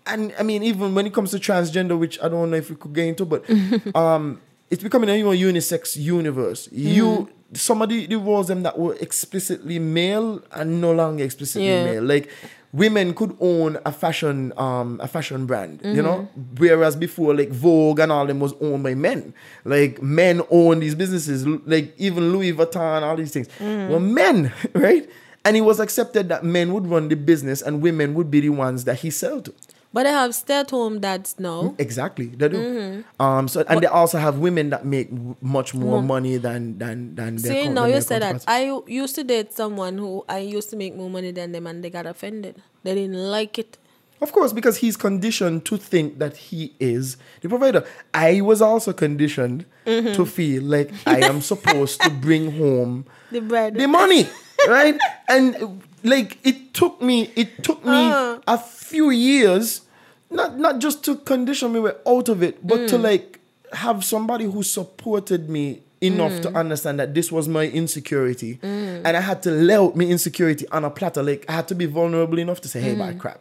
and 0.06 0.34
i 0.38 0.42
mean 0.42 0.62
even 0.62 0.94
when 0.94 1.06
it 1.06 1.14
comes 1.14 1.30
to 1.30 1.38
transgender 1.38 1.98
which 1.98 2.20
i 2.22 2.28
don't 2.28 2.50
know 2.50 2.56
if 2.56 2.68
we 2.70 2.76
could 2.76 2.92
get 2.92 3.06
into 3.06 3.24
but 3.24 3.44
um 3.94 4.40
it's 4.70 4.82
becoming 4.82 5.08
a 5.10 5.14
you 5.16 5.24
know, 5.24 5.30
unisex 5.30 5.96
universe 5.96 6.68
you 6.72 7.28
some 7.54 7.80
of 7.80 7.88
the, 7.88 8.06
the 8.06 8.16
roles 8.16 8.48
them 8.48 8.62
that 8.64 8.76
were 8.76 8.94
explicitly 9.00 9.78
male 9.78 10.42
are 10.52 10.64
no 10.64 10.92
longer 10.92 11.22
explicitly 11.24 11.68
Yeah. 11.68 11.84
male 11.84 12.02
like 12.02 12.28
women 12.76 13.14
could 13.14 13.32
own 13.40 13.78
a 13.84 13.92
fashion 13.92 14.52
um 14.56 15.00
a 15.02 15.08
fashion 15.08 15.46
brand 15.46 15.80
you 15.96 16.02
know? 16.02 16.28
Whereas 16.58 16.94
before 16.96 17.34
like 17.34 17.50
vogue 17.50 17.98
and 18.00 18.10
all 18.12 18.26
them 18.26 18.40
was 18.40 18.52
owned 18.60 18.82
by 18.82 18.94
men. 18.94 19.32
Like 19.64 20.02
men 20.02 20.42
own 20.50 20.80
these 20.80 20.94
businesses 20.94 21.46
like 21.46 21.94
even 21.98 22.32
louis 22.32 22.52
vuitton 22.52 23.02
all 23.02 23.16
these 23.16 23.32
things. 23.32 23.48
Were 23.90 24.00
men 24.00 24.52
right? 24.74 25.08
And 25.44 25.56
it 25.56 25.60
was 25.62 25.78
accepted 25.80 26.28
that 26.28 26.42
men 26.44 26.72
would 26.74 26.86
run 26.86 27.08
the 27.08 27.14
business 27.16 27.62
and 27.62 27.80
women 27.80 28.14
would 28.14 28.30
be 28.30 28.40
the 28.40 28.50
ones 28.50 28.84
that 28.84 28.98
he 29.00 29.10
sell 29.10 29.40
to 29.42 29.52
But 29.92 30.02
they 30.04 30.10
have 30.10 30.34
stay 30.34 30.60
at 30.60 30.70
home 30.70 31.00
dads 31.00 31.36
now. 31.38 31.74
Exactly, 31.78 32.26
they 32.26 32.48
do. 32.48 32.56
Mm-hmm. 32.58 33.22
Um, 33.22 33.48
so 33.48 33.64
and 33.68 33.80
they 33.80 33.86
also 33.86 34.18
have 34.18 34.38
women 34.38 34.70
that 34.70 34.84
make 34.84 35.08
much 35.40 35.72
more 35.74 36.02
money 36.02 36.36
than 36.36 36.76
than 36.78 37.14
than. 37.14 37.36
their 37.36 37.52
See, 37.52 37.62
coun- 37.64 37.74
now 37.74 37.86
you 37.86 38.00
said 38.02 38.20
that. 38.22 38.44
I 38.46 38.80
used 38.86 39.14
to 39.14 39.24
date 39.24 39.52
someone 39.54 39.96
who 39.98 40.24
I 40.28 40.38
used 40.38 40.68
to 40.70 40.76
make 40.76 40.94
more 40.94 41.08
money 41.08 41.30
than 41.30 41.52
them 41.52 41.66
and 41.66 41.82
they 41.82 41.88
got 41.90 42.04
offended. 42.06 42.60
They 42.82 42.94
didn't 42.94 43.16
like 43.30 43.58
it. 43.58 43.78
Of 44.20 44.32
course, 44.32 44.52
because 44.54 44.78
he's 44.78 44.96
conditioned 44.96 45.66
to 45.66 45.76
think 45.76 46.18
that 46.18 46.36
he 46.36 46.74
is 46.80 47.18
the 47.42 47.48
provider. 47.50 47.84
I 48.14 48.40
was 48.40 48.60
also 48.62 48.92
conditioned 48.92 49.64
Mm-hmm. 49.86 50.14
to 50.14 50.26
feel 50.26 50.64
like 50.64 50.90
I 51.06 51.20
am 51.20 51.40
supposed 51.40 52.00
to 52.02 52.10
bring 52.10 52.58
home 52.58 53.06
The 53.30 53.40
bread. 53.40 53.74
the 53.76 53.86
money, 53.86 54.26
right? 54.66 54.98
And 55.28 55.80
like 56.08 56.38
it 56.44 56.72
took 56.74 57.00
me, 57.02 57.30
it 57.36 57.62
took 57.62 57.84
me 57.84 58.10
Uh. 58.10 58.38
a 58.46 58.58
few 58.58 59.10
years, 59.10 59.82
not 60.30 60.58
not 60.58 60.78
just 60.78 61.04
to 61.04 61.16
condition 61.16 61.72
me 61.72 61.80
out 62.06 62.28
of 62.28 62.42
it, 62.42 62.66
but 62.66 62.80
Mm. 62.80 62.88
to 62.88 62.98
like 62.98 63.38
have 63.72 64.04
somebody 64.04 64.44
who 64.44 64.62
supported 64.62 65.48
me 65.48 65.80
enough 66.00 66.32
Mm. 66.34 66.42
to 66.42 66.48
understand 66.56 66.98
that 67.00 67.14
this 67.14 67.32
was 67.32 67.48
my 67.48 67.64
insecurity, 67.66 68.58
and 68.62 69.16
I 69.16 69.20
had 69.20 69.42
to 69.44 69.50
lay 69.50 69.74
out 69.74 69.96
my 69.96 70.04
insecurity 70.04 70.66
on 70.70 70.84
a 70.84 70.90
platter. 70.90 71.22
Like 71.22 71.44
I 71.48 71.52
had 71.52 71.68
to 71.68 71.74
be 71.74 71.86
vulnerable 71.86 72.38
enough 72.38 72.60
to 72.62 72.68
say, 72.68 72.80
"Hey, 72.80 72.94
Mm. 72.94 72.98
bad 72.98 73.18
crap." 73.18 73.40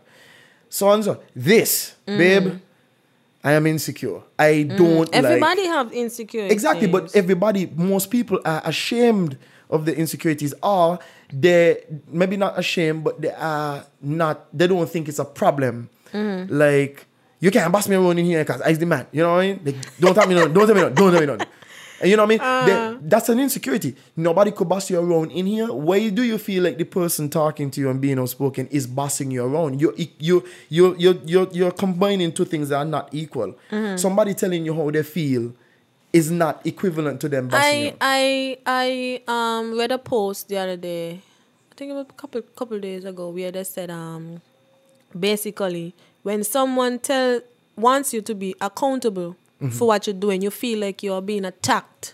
So 0.69 0.89
and 0.91 1.03
so, 1.03 1.19
this, 1.35 1.93
babe, 2.05 2.53
I 3.43 3.51
am 3.53 3.67
insecure. 3.67 4.21
I 4.39 4.63
don't 4.63 4.97
like 5.13 5.13
Everybody 5.23 5.67
have 5.67 5.91
insecurities. 5.93 6.51
Exactly, 6.51 6.87
but 6.87 7.15
everybody, 7.15 7.69
most 7.75 8.09
people 8.09 8.39
are 8.43 8.61
ashamed 8.65 9.37
of 9.69 9.85
the 9.85 9.95
insecurities. 9.95 10.53
are 10.63 10.99
they 11.33 11.83
maybe 12.07 12.37
not 12.37 12.57
ashamed, 12.57 13.03
but 13.03 13.19
they 13.21 13.31
are 13.31 13.83
not. 14.01 14.45
They 14.55 14.67
don't 14.67 14.89
think 14.89 15.07
it's 15.09 15.19
a 15.19 15.25
problem. 15.25 15.89
Mm-hmm. 16.13 16.53
Like 16.53 17.07
you 17.39 17.51
can't 17.51 17.71
boss 17.71 17.87
me 17.87 17.95
around 17.95 18.17
in 18.19 18.25
here 18.25 18.43
because 18.43 18.61
I's 18.61 18.79
the 18.79 18.85
man. 18.85 19.07
You 19.11 19.23
know 19.23 19.33
what 19.33 19.41
I 19.41 19.47
mean? 19.47 19.61
Like, 19.65 19.99
don't 19.99 20.13
tell 20.15 20.27
me 20.27 20.35
no. 20.35 20.47
Don't 20.47 20.67
tell 20.67 20.75
me 20.75 20.81
no. 20.81 20.89
Don't 20.89 21.11
tell 21.11 21.19
me 21.21 21.25
no. 21.27 21.37
And 22.01 22.11
you 22.11 22.17
know 22.17 22.23
what 22.25 22.27
I 22.27 22.29
mean? 22.29 22.39
Uh. 22.41 22.65
They- 22.65 23.07
that's 23.07 23.29
an 23.29 23.39
insecurity. 23.39 23.95
Nobody 24.15 24.51
could 24.51 24.67
boss 24.67 24.89
you 24.89 24.99
around 24.99 25.31
in 25.31 25.45
here. 25.45 25.71
Why 25.71 26.09
do 26.09 26.23
you 26.23 26.37
feel 26.37 26.63
like 26.63 26.77
the 26.77 26.83
person 26.83 27.29
talking 27.29 27.69
to 27.71 27.79
you 27.81 27.89
and 27.89 28.01
being 28.01 28.19
outspoken 28.19 28.67
is 28.67 28.87
bossing 28.87 29.31
you 29.31 29.45
around? 29.45 29.79
You 29.81 29.93
you 29.97 30.43
you 30.69 30.95
you 30.97 31.21
you're, 31.25 31.47
you're 31.51 31.71
combining 31.71 32.31
two 32.31 32.45
things 32.45 32.69
that 32.69 32.77
are 32.77 32.85
not 32.85 33.09
equal. 33.13 33.55
Mm-hmm. 33.71 33.97
Somebody 33.97 34.33
telling 34.33 34.65
you 34.65 34.73
how 34.75 34.89
they 34.91 35.03
feel 35.03 35.53
is 36.15 36.31
not 36.31 36.65
equivalent 36.65 37.19
to 37.21 37.27
them 37.29 37.47
bossing 37.49 37.81
you. 37.83 37.91
I 38.01 38.57
I 38.65 39.21
I 39.27 39.57
um 39.59 39.77
read 39.77 39.91
a 39.91 39.97
post 39.97 40.47
the 40.49 40.57
other 40.57 40.77
day. 40.77 41.21
I 41.71 41.73
think 41.75 41.91
it 41.91 41.93
was 41.93 42.07
a 42.09 42.13
couple 42.21 42.41
couple 42.59 42.79
days 42.79 43.03
ago 43.05 43.29
where 43.29 43.51
they 43.51 43.63
said 43.65 43.89
um 43.91 44.41
basically 45.17 45.93
when 46.23 46.43
someone 46.43 46.99
tell 46.99 47.41
wants 47.75 48.13
you 48.13 48.21
to 48.21 48.33
be 48.35 48.55
accountable 48.61 49.35
Mm-hmm. 49.61 49.69
for 49.77 49.87
what 49.87 50.05
you're 50.05 50.13
doing, 50.13 50.41
you 50.41 50.51
feel 50.51 50.79
like 50.79 51.01
you're 51.01 51.21
being 51.21 51.45
attacked. 51.45 52.13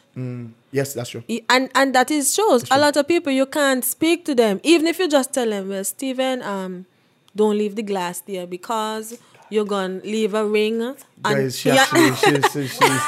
Yes, 0.71 0.93
that's 0.93 1.09
true. 1.09 1.23
And 1.49 1.71
and 1.73 1.95
that 1.95 2.11
is 2.11 2.31
shows 2.35 2.69
a 2.69 2.77
lot 2.77 2.95
of 2.97 3.07
people 3.07 3.33
you 3.33 3.47
can't 3.47 3.83
speak 3.83 4.25
to 4.25 4.35
them 4.35 4.59
even 4.61 4.85
if 4.85 4.99
you 4.99 5.07
just 5.09 5.33
tell 5.33 5.49
them 5.49 5.67
well 5.69 5.83
Stephen 5.83 6.43
um 6.43 6.85
don't 7.35 7.57
leave 7.57 7.75
the 7.75 7.81
glass 7.81 8.21
there 8.21 8.45
because 8.45 9.17
you're 9.49 9.65
gonna 9.65 10.01
leave 10.03 10.35
a 10.35 10.45
ring 10.45 10.83
and 10.83 10.95
Guys, 11.23 11.57
she 11.57 11.71
actually, 11.71 12.13
she's, 12.15 12.45
she's, 12.53 12.71
she's, 12.77 13.01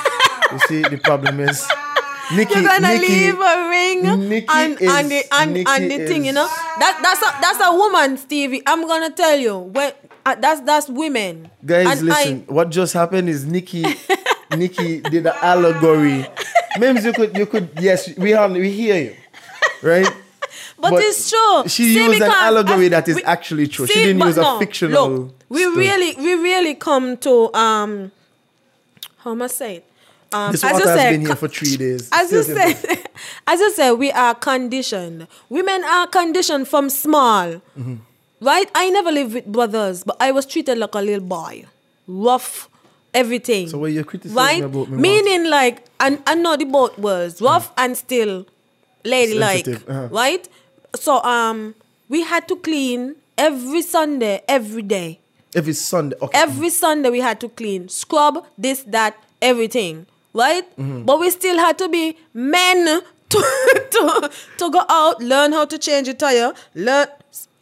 you 0.54 0.60
see, 0.68 0.82
the 0.84 0.98
problem 0.98 1.40
is, 1.40 1.68
Nikki, 2.34 2.54
you're 2.60 2.64
gonna 2.64 2.88
Nikki, 2.94 3.08
leave 3.08 3.40
a 3.40 3.70
ring 3.70 4.30
Nikki 4.30 4.48
and 4.50 4.82
is- 4.82 4.90
and 4.92 5.12
the 5.12 5.24
and, 5.32 5.54
Nikki 5.54 5.70
and 5.70 5.92
the 5.92 6.08
thing 6.08 6.26
you 6.26 6.32
know 6.32 6.48
that 6.80 7.00
that's 7.04 7.22
a 7.22 7.42
that's 7.42 7.60
a 7.62 7.72
woman 7.76 8.18
Stevie 8.18 8.62
I'm 8.66 8.88
gonna 8.88 9.10
tell 9.12 9.38
you 9.38 9.58
when 9.58 9.92
uh, 10.26 10.36
that's 10.36 10.62
that's 10.62 10.88
women 10.88 11.50
Guys, 11.66 12.00
And 12.00 12.02
listen. 12.08 12.44
what 12.48 12.70
just 12.70 12.94
happened 12.94 13.28
is 13.28 13.44
Nikki, 13.46 13.84
Nikki 14.58 15.02
did 15.02 15.26
an 15.28 15.34
allegory. 15.42 16.26
Mims, 16.80 17.04
you 17.06 17.12
could, 17.14 17.38
you 17.38 17.46
could. 17.46 17.70
Yes, 17.80 18.16
we 18.18 18.32
have, 18.32 18.52
we 18.52 18.72
hear 18.72 18.96
you, 19.04 19.16
right? 19.82 20.08
But, 20.80 20.92
But 20.92 21.04
it's 21.04 21.30
true. 21.30 21.64
she 21.68 21.84
See, 21.84 21.96
used 21.96 22.22
an 22.22 22.30
allegory 22.32 22.86
I- 22.88 22.90
that 22.90 23.08
is 23.08 23.16
we- 23.18 23.24
actually 23.24 23.68
true. 23.68 23.86
She 23.88 23.94
didn't 24.06 24.22
use 24.22 24.38
a 24.38 24.42
no, 24.42 24.60
fictional 24.60 25.10
Look, 25.10 25.36
we 25.50 25.62
story. 25.62 25.76
really, 25.78 26.16
we 26.18 26.34
really 26.36 26.76
come 26.76 27.16
to 27.18 27.54
um, 27.54 28.12
how 29.20 29.32
am 29.32 29.42
I 29.42 29.48
say 29.48 29.76
it? 29.78 29.86
Um, 30.34 30.52
This 30.52 30.64
as 30.64 30.74
water 30.74 30.84
you 30.84 30.90
has 30.90 31.00
said, 31.00 31.12
been 31.12 31.26
here 31.26 31.36
for 31.36 31.48
three 31.48 31.78
days. 31.78 32.10
As 32.12 32.32
you 32.32 32.44
said, 32.44 32.76
as 33.48 33.60
you 33.60 33.72
said, 33.72 33.92
we 33.94 34.12
are 34.12 34.34
conditioned. 34.36 35.28
Women 35.50 35.84
are 35.84 36.08
conditioned 36.08 36.68
from 36.68 36.90
small, 36.90 37.62
Mm-hmm. 37.78 37.96
right? 38.42 38.70
I 38.76 38.90
never 38.90 39.12
lived 39.12 39.34
with 39.34 39.46
brothers, 39.46 40.04
but 40.04 40.18
I 40.20 40.32
was 40.32 40.46
treated 40.46 40.78
like 40.78 40.96
a 40.96 41.00
little 41.02 41.24
boy, 41.26 41.66
rough, 42.08 42.70
everything. 43.14 43.68
So 43.70 43.78
what 43.78 43.92
you 43.92 44.04
criticizing 44.04 44.36
right? 44.36 44.64
about 44.64 44.90
me, 44.90 44.98
Meaning 44.98 45.50
like, 45.50 45.86
and 46.00 46.22
I 46.26 46.36
know 46.36 46.56
the 46.58 46.66
both 46.66 46.98
words, 46.98 47.42
rough 47.42 47.72
and 47.78 47.96
still 47.96 48.46
ladylike, 49.06 49.68
uh-huh. 49.68 50.08
right? 50.12 50.48
So 50.96 51.22
um, 51.24 51.76
we 52.10 52.24
had 52.24 52.48
to 52.48 52.56
clean 52.58 53.16
every 53.38 53.82
Sunday, 53.82 54.42
every 54.48 54.82
day. 54.82 55.20
Every 55.56 55.74
Sunday, 55.74 56.16
okay. 56.22 56.38
Every 56.40 56.70
Sunday 56.72 57.10
we 57.12 57.20
had 57.20 57.40
to 57.42 57.50
clean, 57.50 57.88
scrub, 57.88 58.44
this, 58.58 58.82
that, 58.88 59.16
everything, 59.42 60.08
right? 60.34 60.66
Mm-hmm. 60.78 61.04
But 61.04 61.20
we 61.20 61.30
still 61.30 61.58
had 61.58 61.78
to 61.80 61.90
be 61.90 62.18
men 62.34 62.86
to, 63.34 63.40
to, 63.92 64.32
to 64.58 64.70
go 64.72 64.84
out, 64.90 65.22
learn 65.22 65.54
how 65.54 65.66
to 65.66 65.78
change 65.78 66.08
a 66.08 66.14
tire, 66.14 66.54
learn, 66.76 67.08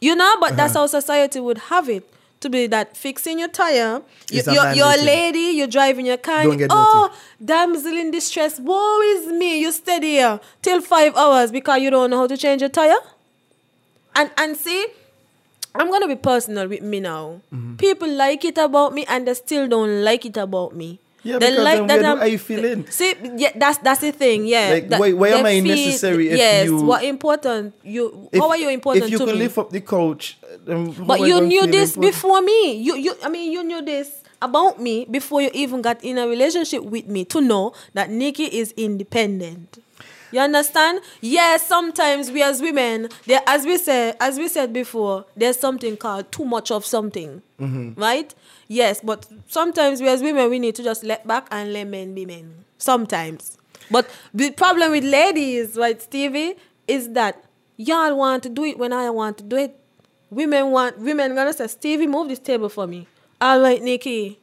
you 0.00 0.14
know, 0.14 0.36
but 0.40 0.56
that's 0.56 0.74
Uh-huh. 0.76 0.82
how 0.82 0.86
society 0.86 1.40
would 1.40 1.58
have 1.72 1.88
it. 1.88 2.08
To 2.42 2.50
be 2.50 2.66
that 2.66 2.96
fixing 2.96 3.38
your 3.38 3.46
tire, 3.46 4.02
you, 4.28 4.38
It's 4.40 4.48
a 4.48 4.52
you're, 4.52 4.72
you're 4.72 4.94
a 4.94 4.96
lady, 5.04 5.54
you're 5.56 5.68
driving 5.68 6.06
your 6.06 6.16
car. 6.16 6.42
Don't 6.42 6.56
get 6.58 6.70
oh, 6.74 7.14
damsel 7.44 7.96
in 7.96 8.10
distress, 8.10 8.58
woe 8.58 9.00
is 9.14 9.28
me. 9.28 9.60
You 9.60 9.70
stay 9.70 10.00
here 10.00 10.40
till 10.60 10.80
five 10.80 11.14
hours 11.14 11.52
because 11.52 11.80
you 11.80 11.88
don't 11.90 12.10
know 12.10 12.18
how 12.18 12.26
to 12.26 12.36
change 12.36 12.60
your 12.60 12.68
tire. 12.68 12.98
And 14.16 14.28
and 14.36 14.56
see, 14.56 14.88
I'm 15.72 15.88
gonna 15.88 16.08
be 16.08 16.16
personal 16.16 16.66
with 16.66 16.82
me 16.82 16.98
now. 16.98 17.40
Mm-hmm. 17.54 17.76
People 17.76 18.08
like 18.08 18.44
it 18.44 18.58
about 18.58 18.92
me, 18.92 19.04
and 19.06 19.28
they 19.28 19.34
still 19.34 19.68
don't 19.68 20.02
like 20.02 20.26
it 20.26 20.36
about 20.36 20.74
me. 20.74 20.98
Yeah, 21.24 21.38
they 21.38 21.50
because 21.50 21.64
then 21.64 21.86
where 21.86 22.02
do 22.02 22.20
I 22.20 22.36
fit 22.36 22.64
in? 22.64 22.86
See, 22.90 23.14
yeah, 23.36 23.52
that's 23.54 23.78
that's 23.78 24.00
the 24.00 24.10
thing. 24.10 24.44
Yeah, 24.46 24.70
Like, 24.74 24.88
that 24.90 24.98
why- 25.00 25.12
why 25.12 25.28
am 25.38 25.46
I 25.46 25.60
necessary 25.60 26.30
if 26.30 26.38
yes, 26.38 26.66
you- 26.66 26.82
what 26.82 27.04
important? 27.04 27.74
You 27.84 28.28
If- 28.32 28.40
how 28.42 28.48
are 28.50 28.56
you 28.58 28.68
important 28.70 29.06
If 29.06 29.10
you 29.12 29.18
to 29.18 29.24
could 29.26 29.34
me? 29.38 29.42
lift 29.46 29.56
up 29.58 29.70
the 29.70 29.80
coach, 29.80 30.36
then 30.66 30.90
But 31.06 31.20
you 31.22 31.40
knew 31.40 31.66
this 31.70 31.94
important? 31.94 32.02
before 32.14 32.40
me. 32.42 32.74
You 32.82 32.96
you 32.98 33.12
I 33.22 33.28
mean 33.30 33.52
you 33.54 33.62
knew 33.62 33.82
this 33.86 34.10
about 34.42 34.82
me 34.82 35.06
before 35.06 35.38
you 35.40 35.50
even 35.54 35.78
got 35.82 36.02
in 36.02 36.18
a 36.18 36.26
relationship 36.26 36.82
with 36.82 37.06
me 37.06 37.22
to 37.30 37.38
know 37.40 37.70
that 37.94 38.10
Nikki 38.10 38.50
is 38.50 38.74
independent. 38.76 39.78
You 40.32 40.40
understand? 40.40 41.00
Yes, 41.20 41.66
sometimes 41.66 42.30
we 42.30 42.42
as 42.42 42.60
women, 42.60 43.08
there 43.26 43.42
as 43.46 43.64
we 43.64 43.76
said 43.78 44.16
as 44.20 44.38
we 44.38 44.48
said 44.48 44.72
before, 44.72 45.26
there's 45.36 45.58
something 45.60 45.96
called 45.96 46.32
too 46.32 46.44
much 46.44 46.70
of 46.70 46.84
something. 46.84 47.42
Mm-hmm. 47.60 48.00
Right? 48.00 48.34
Yes, 48.66 49.00
but 49.04 49.26
sometimes 49.46 50.00
we 50.00 50.08
as 50.08 50.22
women 50.22 50.48
we 50.50 50.58
need 50.58 50.74
to 50.76 50.82
just 50.82 51.04
let 51.04 51.26
back 51.26 51.46
and 51.50 51.72
let 51.72 51.86
men 51.86 52.14
be 52.14 52.26
men. 52.26 52.64
Sometimes. 52.78 53.58
But 53.90 54.08
the 54.32 54.50
problem 54.50 54.92
with 54.92 55.04
ladies, 55.04 55.76
right, 55.76 56.00
Stevie, 56.00 56.54
is 56.88 57.10
that 57.10 57.44
y'all 57.76 58.16
want 58.16 58.42
to 58.44 58.48
do 58.48 58.64
it 58.64 58.78
when 58.78 58.92
I 58.92 59.10
want 59.10 59.38
to 59.38 59.44
do 59.44 59.56
it. 59.56 59.78
Women 60.30 60.70
want 60.70 60.98
women 60.98 61.34
gonna 61.34 61.52
say, 61.52 61.66
Stevie, 61.66 62.06
move 62.06 62.28
this 62.28 62.38
table 62.38 62.70
for 62.70 62.86
me. 62.86 63.06
All 63.40 63.60
right, 63.60 63.82
Nikki. 63.82 64.38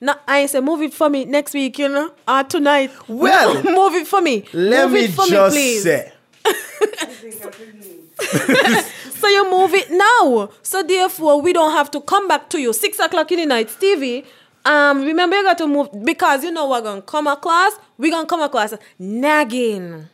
No, 0.00 0.14
I 0.26 0.46
say 0.46 0.60
move 0.60 0.80
it 0.82 0.94
for 0.94 1.10
me 1.10 1.26
next 1.26 1.52
week, 1.52 1.78
you 1.78 1.88
know, 1.88 2.12
or 2.26 2.42
tonight. 2.44 2.90
Well, 3.06 3.62
move 3.64 3.94
it 3.94 4.06
for 4.06 4.20
me. 4.22 4.44
Let 4.52 4.86
move 4.86 4.94
me 4.94 5.04
it 5.04 5.10
for 5.12 5.26
just 5.26 5.54
me, 5.54 5.62
please. 5.62 5.82
say, 5.82 6.12
So 9.20 9.28
you 9.28 9.50
move 9.50 9.74
it 9.74 9.90
now. 9.90 10.48
So 10.62 10.82
therefore, 10.82 11.42
we 11.42 11.52
don't 11.52 11.72
have 11.72 11.90
to 11.90 12.00
come 12.00 12.28
back 12.28 12.48
to 12.50 12.60
you 12.60 12.72
six 12.72 12.98
o'clock 12.98 13.30
in 13.32 13.40
the 13.40 13.46
night, 13.46 13.68
Stevie. 13.68 14.24
Um, 14.64 15.02
remember 15.04 15.36
you 15.36 15.42
got 15.42 15.58
to 15.58 15.66
move 15.66 15.88
because 16.04 16.44
you 16.44 16.50
know 16.50 16.68
we're 16.70 16.80
gonna 16.82 17.02
come 17.02 17.26
across. 17.26 17.74
We're 17.98 18.10
gonna 18.10 18.26
come 18.26 18.40
across 18.42 18.72
nagging. 18.98 20.08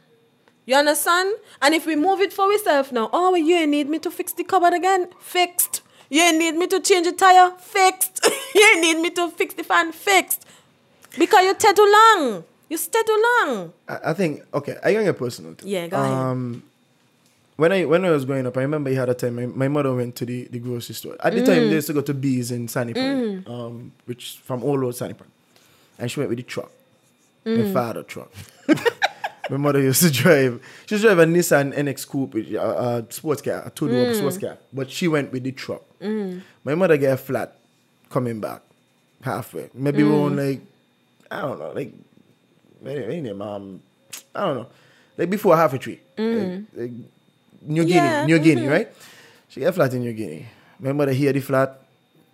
You 0.67 0.75
understand? 0.75 1.33
And 1.63 1.75
if 1.75 1.87
we 1.87 1.95
move 1.95 2.21
it 2.21 2.33
for 2.33 2.51
ourselves 2.51 2.91
now, 2.91 3.09
oh, 3.13 3.35
you 3.37 3.65
need 3.69 3.89
me 3.89 4.01
to 4.01 4.11
fix 4.11 4.33
the 4.33 4.43
cupboard 4.43 4.75
again, 4.75 5.09
fixed. 5.21 5.83
You 6.09 6.23
ain't 6.23 6.39
need 6.39 6.53
me 6.53 6.67
to 6.69 6.81
change 6.81 7.07
the 7.07 7.13
tire, 7.13 7.53
fixed. 7.59 8.21
you 8.55 8.71
ain't 8.75 8.81
need 8.81 9.01
me 9.01 9.11
to 9.11 9.31
fix 9.31 9.55
the 9.55 9.65
fan, 9.65 9.93
fixed. 9.93 10.47
Because 11.19 11.45
you 11.45 11.55
stay 11.55 11.73
too 11.73 11.93
long. 11.93 12.45
You 12.69 12.77
stay 12.77 13.03
too 13.05 13.25
long. 13.41 13.73
I, 13.89 13.99
I 14.07 14.13
think 14.13 14.43
okay. 14.53 14.77
I 14.83 14.93
can 14.93 15.05
get 15.05 15.19
personal. 15.19 15.55
Too. 15.55 15.69
Yeah, 15.69 15.87
go 15.89 15.97
ahead. 15.97 16.13
Um, 16.13 16.63
when 17.57 17.73
I 17.73 17.85
when 17.85 18.05
I 18.05 18.11
was 18.11 18.25
growing 18.25 18.47
up, 18.47 18.57
I 18.57 18.63
remember 18.63 18.91
I 18.91 18.95
had 18.95 19.09
a 19.09 19.15
time 19.15 19.37
my, 19.37 19.47
my 19.47 19.69
mother 19.69 19.95
went 19.95 20.15
to 20.17 20.27
the, 20.27 20.45
the 20.45 20.59
grocery 20.59 20.95
store. 20.95 21.17
At 21.21 21.33
the 21.33 21.45
time, 21.45 21.69
they 21.69 21.75
used 21.75 21.87
to 21.87 21.93
go 21.93 22.03
to 22.03 22.15
Bees 22.15 22.51
in 22.51 22.69
Sandy 22.69 22.93
Point, 22.93 23.49
um, 23.49 23.93
which 24.05 24.39
from 24.45 24.63
all 24.63 24.83
over 24.83 24.93
Sandy 24.93 25.15
Point, 25.15 25.31
and 25.99 26.11
she 26.11 26.21
went 26.21 26.29
with 26.29 26.39
the 26.39 26.43
truck, 26.45 26.71
the 27.45 27.73
father 27.73 28.03
truck. 28.03 28.31
my 29.51 29.57
mother 29.57 29.81
used 29.81 30.03
to 30.03 30.11
drive. 30.23 30.61
She 30.87 30.95
used 30.95 31.03
to 31.05 31.15
drive 31.15 31.19
a 31.19 31.25
Nissan 31.31 31.75
NX 31.75 32.09
Coupe, 32.09 32.35
which, 32.35 32.55
uh, 32.55 32.59
uh, 32.61 33.03
sports 33.11 33.43
car, 33.43 33.63
a 33.67 33.71
two 33.71 33.89
door 33.89 34.15
sports 34.15 34.39
car, 34.39 34.59
but 34.73 34.91
she 34.91 35.09
went 35.09 35.33
with 35.33 35.43
the 35.45 35.53
truck. 35.53 35.83
My 36.01 36.75
mother 36.75 36.97
get 36.97 37.13
a 37.13 37.17
flat 37.17 37.57
coming 38.11 38.41
back 38.41 38.63
halfway, 39.23 39.71
maybe 39.75 40.03
around 40.03 40.37
like 40.37 40.61
I 41.31 41.41
don't 41.43 41.59
know, 41.59 41.73
like 41.73 41.93
maybe, 42.81 43.31
um, 43.31 43.81
I 44.35 44.41
don't 44.47 44.57
know, 44.57 44.67
like 45.19 45.31
before 45.31 45.57
half 45.57 45.73
a 45.75 45.79
tree, 45.79 46.01
like, 46.17 46.63
like 46.75 46.91
New 47.63 47.85
Guinea, 47.85 47.95
Yeah, 47.97 48.27
New 48.27 48.39
Guinea, 48.39 48.67
right? 48.69 48.89
She 49.49 49.61
get 49.61 49.75
flat 49.75 49.93
in 49.95 50.03
New 50.03 50.13
Guinea. 50.13 50.47
My 50.79 50.93
mother 50.93 51.13
hear 51.13 51.33
the 51.33 51.41
flat. 51.41 51.81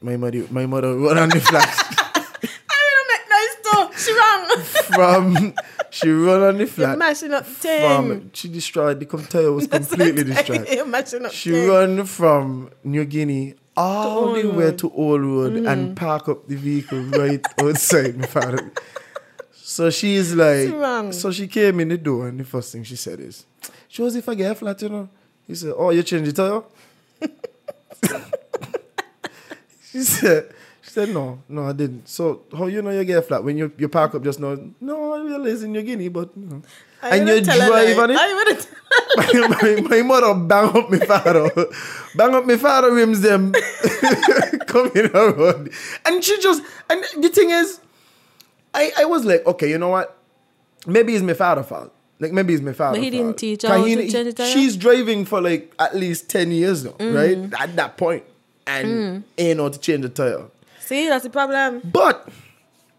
My 0.00 0.16
mother, 0.16 0.44
my 0.50 0.66
mother 0.66 0.94
run 0.96 1.16
on 1.16 1.28
the 1.28 1.40
flat 1.40 1.68
I 2.44 2.80
don't 2.92 3.08
make 3.08 3.24
noise 3.30 3.56
too. 3.62 3.98
She 4.02 4.12
wrong. 4.12 5.24
from. 5.54 5.54
She 5.92 6.08
run 6.10 6.42
on 6.42 6.56
the 6.56 6.66
flat. 6.74 6.88
You're 6.88 6.96
mashing 6.96 7.32
up 7.34 7.44
the 7.44 7.52
thing. 7.52 8.30
She 8.32 8.48
destroyed 8.48 8.98
the 8.98 9.04
it 9.44 9.48
was 9.50 9.66
completely 9.78 10.24
destroyed. 10.24 10.66
You're 10.70 10.86
mashing 10.86 11.26
up 11.26 11.32
She 11.32 11.50
thing. 11.50 11.68
run 11.68 12.04
from 12.06 12.70
New 12.82 13.04
Guinea 13.04 13.54
all 13.76 14.32
the 14.32 14.48
way 14.48 14.72
to 14.72 14.90
Old 14.92 15.20
Road 15.20 15.52
and 15.66 15.94
park 15.94 16.30
up 16.30 16.48
the 16.48 16.56
vehicle 16.56 16.98
right 17.20 17.44
outside 17.60 18.16
my 18.16 18.26
father. 18.26 18.72
So 19.52 19.90
she's 19.90 20.34
like, 20.34 20.68
so 21.12 21.30
she 21.30 21.46
came 21.46 21.78
in 21.80 21.88
the 21.88 21.98
door 21.98 22.28
and 22.28 22.40
the 22.40 22.44
first 22.44 22.72
thing 22.72 22.84
she 22.84 22.96
said 22.96 23.20
is, 23.20 23.44
"Shows 23.88 24.16
if 24.16 24.28
I 24.28 24.34
get 24.34 24.52
a 24.52 24.54
flat, 24.54 24.80
you 24.82 24.88
know." 24.88 25.08
He 25.46 25.54
said, 25.54 25.74
"Oh, 25.76 25.90
you 25.90 26.02
change 26.02 26.26
the 26.32 26.32
tire?" 26.32 26.62
she 29.90 30.02
said, 30.02 30.52
"She 30.82 30.90
said 30.90 31.08
no, 31.10 31.40
no, 31.48 31.64
I 31.68 31.72
didn't." 31.72 32.08
So 32.08 32.42
how 32.56 32.66
you 32.66 32.82
know 32.82 32.90
you 32.90 33.04
get 33.04 33.18
a 33.18 33.22
flat 33.22 33.42
when 33.44 33.56
you 33.56 33.72
you 33.78 33.88
park 33.88 34.14
up 34.14 34.22
just 34.22 34.38
now? 34.40 34.56
No, 34.80 35.14
I 35.14 35.20
realize 35.22 35.62
in 35.62 35.72
New 35.72 35.82
Guinea, 35.82 36.08
but 36.08 36.30
you 36.36 36.46
know. 36.46 36.62
I 37.04 37.16
and 37.16 37.28
you 37.28 37.40
drive 37.40 37.98
on 37.98 38.10
it 38.12 38.16
I 38.16 38.28
my, 39.48 39.80
my, 39.80 39.88
my 39.88 40.02
mother 40.02 40.34
bang 40.34 40.76
up 40.76 40.88
my 40.88 40.98
father, 41.00 41.50
bang 42.14 42.34
up 42.34 42.46
my 42.46 42.56
father 42.56 42.92
rims 42.94 43.20
them 43.22 43.52
coming 44.66 45.06
around, 45.12 45.70
and 46.06 46.22
she 46.22 46.40
just 46.40 46.62
and 46.88 47.02
the 47.22 47.28
thing 47.28 47.50
is, 47.50 47.80
I 48.74 48.92
I 48.98 49.04
was 49.06 49.24
like, 49.24 49.44
okay, 49.46 49.68
you 49.68 49.78
know 49.78 49.88
what? 49.88 50.16
Maybe 50.86 51.14
it's 51.14 51.24
my 51.24 51.34
father's 51.34 51.66
fault. 51.66 51.92
Like 52.20 52.32
maybe 52.32 52.54
it's 52.54 52.62
my 52.62 52.72
father. 52.72 52.98
But 52.98 53.02
he 53.04 53.10
didn't 53.10 53.36
teach 53.36 53.62
her 53.62 53.68
how 53.68 53.84
he- 53.84 53.96
to 53.96 54.08
change 54.08 54.26
the 54.26 54.32
tire? 54.32 54.52
She's 54.52 54.76
driving 54.76 55.24
for 55.24 55.40
like 55.40 55.72
at 55.80 55.96
least 55.96 56.30
ten 56.30 56.52
years 56.52 56.84
now, 56.84 56.92
Mm. 56.92 57.14
right? 57.50 57.60
At 57.60 57.74
that 57.76 57.96
point, 57.96 58.22
and 58.66 59.24
ain't 59.38 59.56
know 59.58 59.68
to 59.68 59.78
change 59.78 60.02
the 60.02 60.08
tire. 60.08 60.44
See, 60.92 61.08
that's 61.08 61.24
the 61.24 61.30
problem. 61.30 61.80
But 61.90 62.28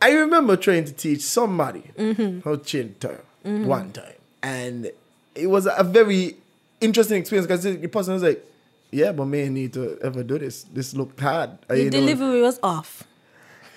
I 0.02 0.12
remember 0.14 0.58
trying 0.58 0.86
to 0.86 0.94
teach 0.94 1.22
somebody 1.22 1.84
Mm-hmm. 1.96 2.40
how 2.40 2.56
to 2.56 2.64
change 2.64 2.96
the 3.00 3.08
tire 3.10 3.24
one 3.44 3.92
time. 3.92 4.14
And 4.42 4.90
it 5.36 5.46
was 5.48 5.68
a 5.68 5.84
very 5.84 6.36
interesting 6.82 7.20
experience 7.20 7.46
because 7.46 7.64
the 7.64 7.88
person 7.88 8.16
was 8.16 8.24
like, 8.24 8.44
yeah, 8.92 9.12
but 9.12 9.26
me 9.26 9.46
I 9.46 9.48
need 9.50 9.74
to 9.74 10.00
ever 10.02 10.24
do 10.24 10.40
this. 10.40 10.64
This 10.64 10.96
looked 10.96 11.20
hard. 11.20 11.52
The 11.68 11.84
know- 11.84 11.90
delivery 11.92 12.42
was 12.42 12.60
off. 12.64 13.04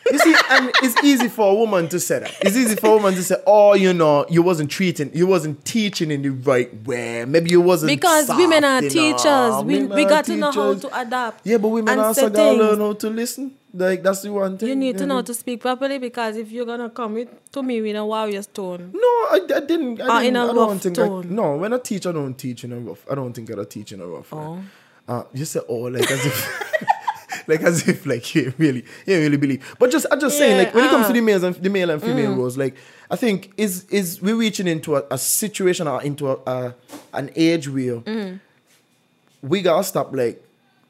You 0.08 0.20
see, 0.20 0.36
and 0.50 0.70
it's 0.84 1.02
easy 1.02 1.26
for 1.28 1.50
a 1.50 1.54
woman 1.54 1.88
to 1.88 1.98
say 1.98 2.20
that. 2.20 2.32
It's 2.40 2.54
easy 2.56 2.76
for 2.76 2.90
a 2.90 2.92
woman 2.92 3.14
to 3.14 3.24
say, 3.24 3.42
oh, 3.44 3.74
you 3.74 3.92
know, 3.92 4.24
you 4.30 4.40
wasn't 4.40 4.70
treating, 4.70 5.10
you 5.12 5.26
wasn't 5.26 5.64
teaching 5.64 6.12
in 6.12 6.22
the 6.22 6.28
right 6.28 6.72
way. 6.86 7.24
Maybe 7.24 7.50
you 7.50 7.60
wasn't 7.60 7.90
Because 7.90 8.28
women 8.28 8.62
are 8.62 8.78
enough. 8.78 8.92
teachers. 8.92 9.64
We, 9.64 9.80
Women 9.82 9.96
we 9.96 10.04
got 10.04 10.24
to 10.26 10.36
know 10.36 10.52
how 10.52 10.74
to 10.74 11.00
adapt. 11.00 11.44
Yeah, 11.44 11.58
but 11.58 11.68
women 11.70 11.98
also 11.98 12.28
say 12.28 12.34
gotta 12.34 12.52
learn 12.56 12.78
how 12.78 12.92
to 12.92 13.10
listen. 13.10 13.56
Like 13.76 14.02
that's 14.02 14.22
the 14.22 14.32
one 14.32 14.56
thing. 14.56 14.70
You 14.70 14.76
need 14.76 14.96
to 14.98 15.06
know 15.06 15.20
to 15.20 15.34
speak 15.34 15.60
properly 15.60 15.98
because 15.98 16.38
if 16.38 16.50
you're 16.50 16.64
gonna 16.64 16.88
come 16.88 17.12
with, 17.14 17.52
to 17.52 17.62
me 17.62 17.82
with 17.82 17.94
a 17.94 18.04
warrior's 18.04 18.46
tone, 18.46 18.90
No, 18.94 19.00
I, 19.30 19.40
I 19.54 19.60
didn't. 19.60 20.00
I, 20.00 20.22
didn't, 20.22 20.24
in 20.24 20.36
a 20.36 20.44
I 20.44 20.46
rough 20.46 20.54
don't 20.54 20.78
think. 20.78 20.98
I, 20.98 21.08
no, 21.28 21.56
when 21.56 21.74
I 21.74 21.78
teach, 21.78 22.06
I 22.06 22.12
don't 22.12 22.34
teach 22.34 22.64
in 22.64 22.72
a 22.72 22.78
rough. 22.78 23.04
I 23.10 23.14
don't 23.14 23.34
think 23.34 23.50
I 23.50 23.64
teach 23.64 23.92
in 23.92 24.00
a 24.00 24.06
rough. 24.06 24.32
Oh. 24.32 24.62
Uh, 25.06 25.24
you 25.34 25.44
say 25.44 25.60
oh, 25.68 25.74
like 25.74 26.10
as 26.10 26.24
if, 26.24 26.62
like 27.48 27.60
as 27.60 27.86
if, 27.86 28.06
like 28.06 28.34
you 28.34 28.54
really, 28.56 28.82
you 29.04 29.18
really 29.18 29.36
believe. 29.36 29.76
But 29.78 29.90
just, 29.90 30.06
I'm 30.10 30.18
just 30.18 30.38
saying, 30.38 30.56
Yeah, 30.56 30.62
like 30.64 30.74
when 30.74 30.84
it 30.86 30.90
comes 30.90 31.06
to 31.08 31.12
the 31.12 31.20
males 31.20 31.42
and 31.42 31.54
the 31.56 31.70
male 31.70 31.90
and 31.90 32.02
uh-huh. 32.02 32.14
female 32.14 32.34
mm. 32.34 32.38
roles, 32.38 32.56
like 32.56 32.76
I 33.10 33.16
think 33.16 33.52
is 33.58 33.84
is 33.90 34.22
we 34.22 34.32
reaching 34.32 34.66
into 34.66 34.96
a, 34.96 35.04
a 35.10 35.18
situation 35.18 35.86
or 35.86 36.02
into 36.02 36.30
a, 36.30 36.38
a 36.46 36.74
an 37.12 37.30
age 37.36 37.68
where 37.68 38.00
mm-hmm. 38.00 38.36
we 39.46 39.60
gotta 39.60 39.84
stop 39.84 40.14
like 40.14 40.42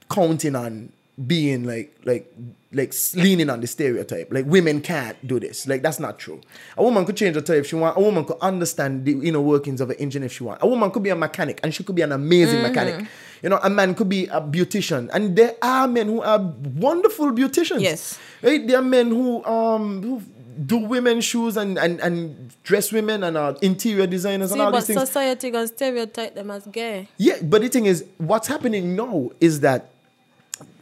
counting 0.08 0.54
on 0.54 0.92
being 1.26 1.64
like 1.64 1.96
like 2.04 2.32
like 2.76 2.94
leaning 3.14 3.50
on 3.50 3.60
the 3.60 3.66
stereotype. 3.66 4.32
Like 4.32 4.46
women 4.46 4.80
can't 4.80 5.16
do 5.26 5.40
this. 5.40 5.66
Like 5.66 5.82
that's 5.82 5.98
not 5.98 6.18
true. 6.18 6.40
A 6.76 6.82
woman 6.82 7.04
could 7.04 7.16
change 7.16 7.34
her 7.34 7.40
tire 7.40 7.56
if 7.56 7.66
she 7.66 7.76
want. 7.76 7.96
A 7.96 8.00
woman 8.00 8.24
could 8.24 8.38
understand 8.40 9.04
the 9.04 9.26
inner 9.26 9.40
workings 9.40 9.80
of 9.80 9.90
an 9.90 9.96
engine 9.96 10.22
if 10.22 10.32
she 10.32 10.44
want. 10.44 10.62
A 10.62 10.66
woman 10.66 10.90
could 10.90 11.02
be 11.02 11.10
a 11.10 11.16
mechanic 11.16 11.60
and 11.62 11.74
she 11.74 11.82
could 11.82 11.96
be 11.96 12.02
an 12.02 12.12
amazing 12.12 12.62
mechanic. 12.62 13.06
You 13.42 13.48
know, 13.48 13.58
a 13.62 13.70
man 13.70 13.94
could 13.94 14.08
be 14.08 14.26
a 14.26 14.40
beautician, 14.40 15.10
and 15.12 15.36
there 15.36 15.54
are 15.60 15.86
men 15.86 16.06
who 16.06 16.22
are 16.22 16.38
wonderful 16.38 17.32
beauticians. 17.32 17.80
Yes. 17.80 18.18
right. 18.42 18.66
There 18.66 18.78
are 18.78 18.82
men 18.82 19.08
who 19.10 19.44
um 19.44 20.02
who 20.02 20.22
do 20.64 20.78
women's 20.78 21.24
shoes 21.24 21.56
and 21.56 21.78
and 21.78 22.00
and 22.00 22.54
dress 22.62 22.92
women 22.92 23.22
and 23.22 23.36
are 23.36 23.56
interior 23.60 24.06
designers 24.06 24.50
see, 24.50 24.54
and 24.54 24.62
all 24.62 24.70
but 24.70 24.78
these 24.78 24.86
things. 24.86 25.00
society 25.00 25.50
gonna 25.50 25.68
stereotype 25.68 26.34
them 26.34 26.50
as 26.50 26.66
gay. 26.66 27.08
Yeah, 27.18 27.36
but 27.42 27.60
the 27.60 27.68
thing 27.68 27.86
is, 27.86 28.04
what's 28.18 28.48
happening 28.48 28.96
now 28.96 29.30
is 29.40 29.60
that 29.60 29.90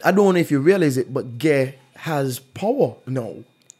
I 0.03 0.11
don't 0.11 0.33
know 0.33 0.39
if 0.39 0.51
you 0.51 0.59
realize 0.59 0.97
it, 0.97 1.13
but 1.13 1.37
gay 1.37 1.75
has 1.95 2.39
power 2.39 2.95
now. 3.07 3.35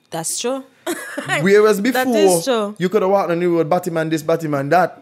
That's 0.09 0.39
true. 0.39 0.63
Whereas 1.41 1.81
before, 1.81 2.05
That 2.05 2.15
is 2.15 2.45
true. 2.45 2.75
you 2.77 2.89
could 2.89 3.01
have 3.01 3.11
walked 3.11 3.31
on 3.31 3.39
the 3.39 3.47
road, 3.47 3.69
Batman 3.69 4.09
this, 4.09 4.21
Batman 4.23 4.69
that. 4.69 5.01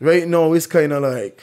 Right 0.00 0.26
now, 0.26 0.52
it's 0.52 0.66
kind 0.66 0.92
of 0.92 1.02
like. 1.02 1.42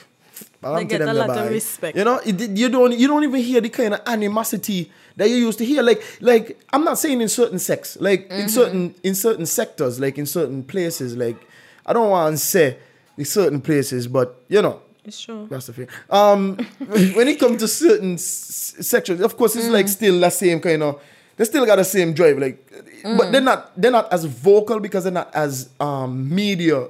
They 0.62 0.84
get 0.84 1.02
a 1.02 1.12
lot 1.12 1.30
of 1.30 1.50
respect. 1.50 1.96
You 1.96 2.02
know, 2.04 2.18
it, 2.24 2.40
you 2.58 2.68
don't 2.68 2.92
you 2.98 3.06
don't 3.06 3.22
even 3.22 3.40
hear 3.40 3.60
the 3.60 3.68
kind 3.68 3.94
of 3.94 4.00
animosity 4.06 4.90
that 5.16 5.28
you 5.30 5.36
used 5.36 5.58
to 5.58 5.64
hear. 5.64 5.80
Like 5.82 6.02
like 6.20 6.58
I'm 6.72 6.82
not 6.82 6.98
saying 6.98 7.20
in 7.20 7.28
certain 7.28 7.58
sex, 7.60 7.96
like 8.00 8.28
Mm-hmm. 8.28 8.40
in 8.40 8.48
certain 8.48 8.94
in 9.04 9.14
certain 9.14 9.46
sectors, 9.46 10.00
like 10.00 10.18
in 10.18 10.26
certain 10.26 10.64
places. 10.64 11.16
Like 11.16 11.36
I 11.84 11.92
don't 11.92 12.10
want 12.10 12.34
to 12.36 12.44
say 12.44 12.78
in 13.16 13.24
certain 13.26 13.60
places, 13.60 14.08
but 14.08 14.42
you 14.48 14.60
know, 14.60 14.80
It's 15.06 15.20
true. 15.20 15.46
That's 15.48 15.66
the 15.66 15.72
thing. 15.72 15.88
Um, 16.10 16.56
when 17.14 17.28
it 17.28 17.38
comes 17.38 17.60
to 17.62 17.68
certain 17.68 18.14
s- 18.14 18.74
sections, 18.80 19.20
of 19.20 19.36
course, 19.36 19.54
it's 19.54 19.68
like 19.68 19.86
still 19.88 20.18
the 20.20 20.30
same 20.30 20.60
kind 20.60 20.82
of. 20.82 21.00
They 21.36 21.44
still 21.44 21.64
got 21.66 21.76
the 21.76 21.84
same 21.84 22.12
drive, 22.12 22.38
like, 22.38 22.58
but 23.04 23.30
they're 23.30 23.40
not. 23.40 23.70
They're 23.80 23.92
not 23.92 24.12
as 24.12 24.24
vocal 24.24 24.80
because 24.80 25.04
they're 25.04 25.12
not 25.12 25.32
as 25.34 25.68
um 25.78 26.28
media. 26.34 26.88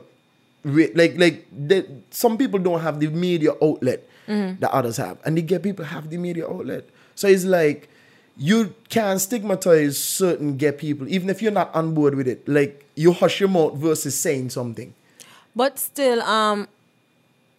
Like 0.64 1.14
like 1.18 1.46
they, 1.52 1.84
some 2.10 2.38
people 2.38 2.58
don't 2.58 2.80
have 2.80 2.98
the 2.98 3.08
media 3.08 3.52
outlet 3.62 4.02
that 4.26 4.70
others 4.72 4.96
have, 4.96 5.18
and 5.24 5.36
the 5.36 5.42
gay 5.42 5.58
people 5.58 5.84
have 5.84 6.08
the 6.10 6.16
media 6.18 6.48
outlet. 6.48 6.88
So 7.14 7.28
it's 7.28 7.44
like 7.44 7.88
you 8.36 8.74
can 8.88 9.18
stigmatize 9.18 9.96
certain 9.98 10.56
gay 10.56 10.72
people 10.72 11.06
even 11.08 11.30
if 11.30 11.40
you're 11.42 11.52
not 11.52 11.74
on 11.74 11.94
board 11.94 12.14
with 12.14 12.26
it. 12.28 12.48
Like 12.48 12.84
you 12.96 13.12
hush 13.12 13.40
your 13.40 13.48
mouth 13.48 13.74
versus 13.76 14.18
saying 14.18 14.50
something. 14.50 14.94
But 15.54 15.78
still, 15.78 16.20
um, 16.22 16.68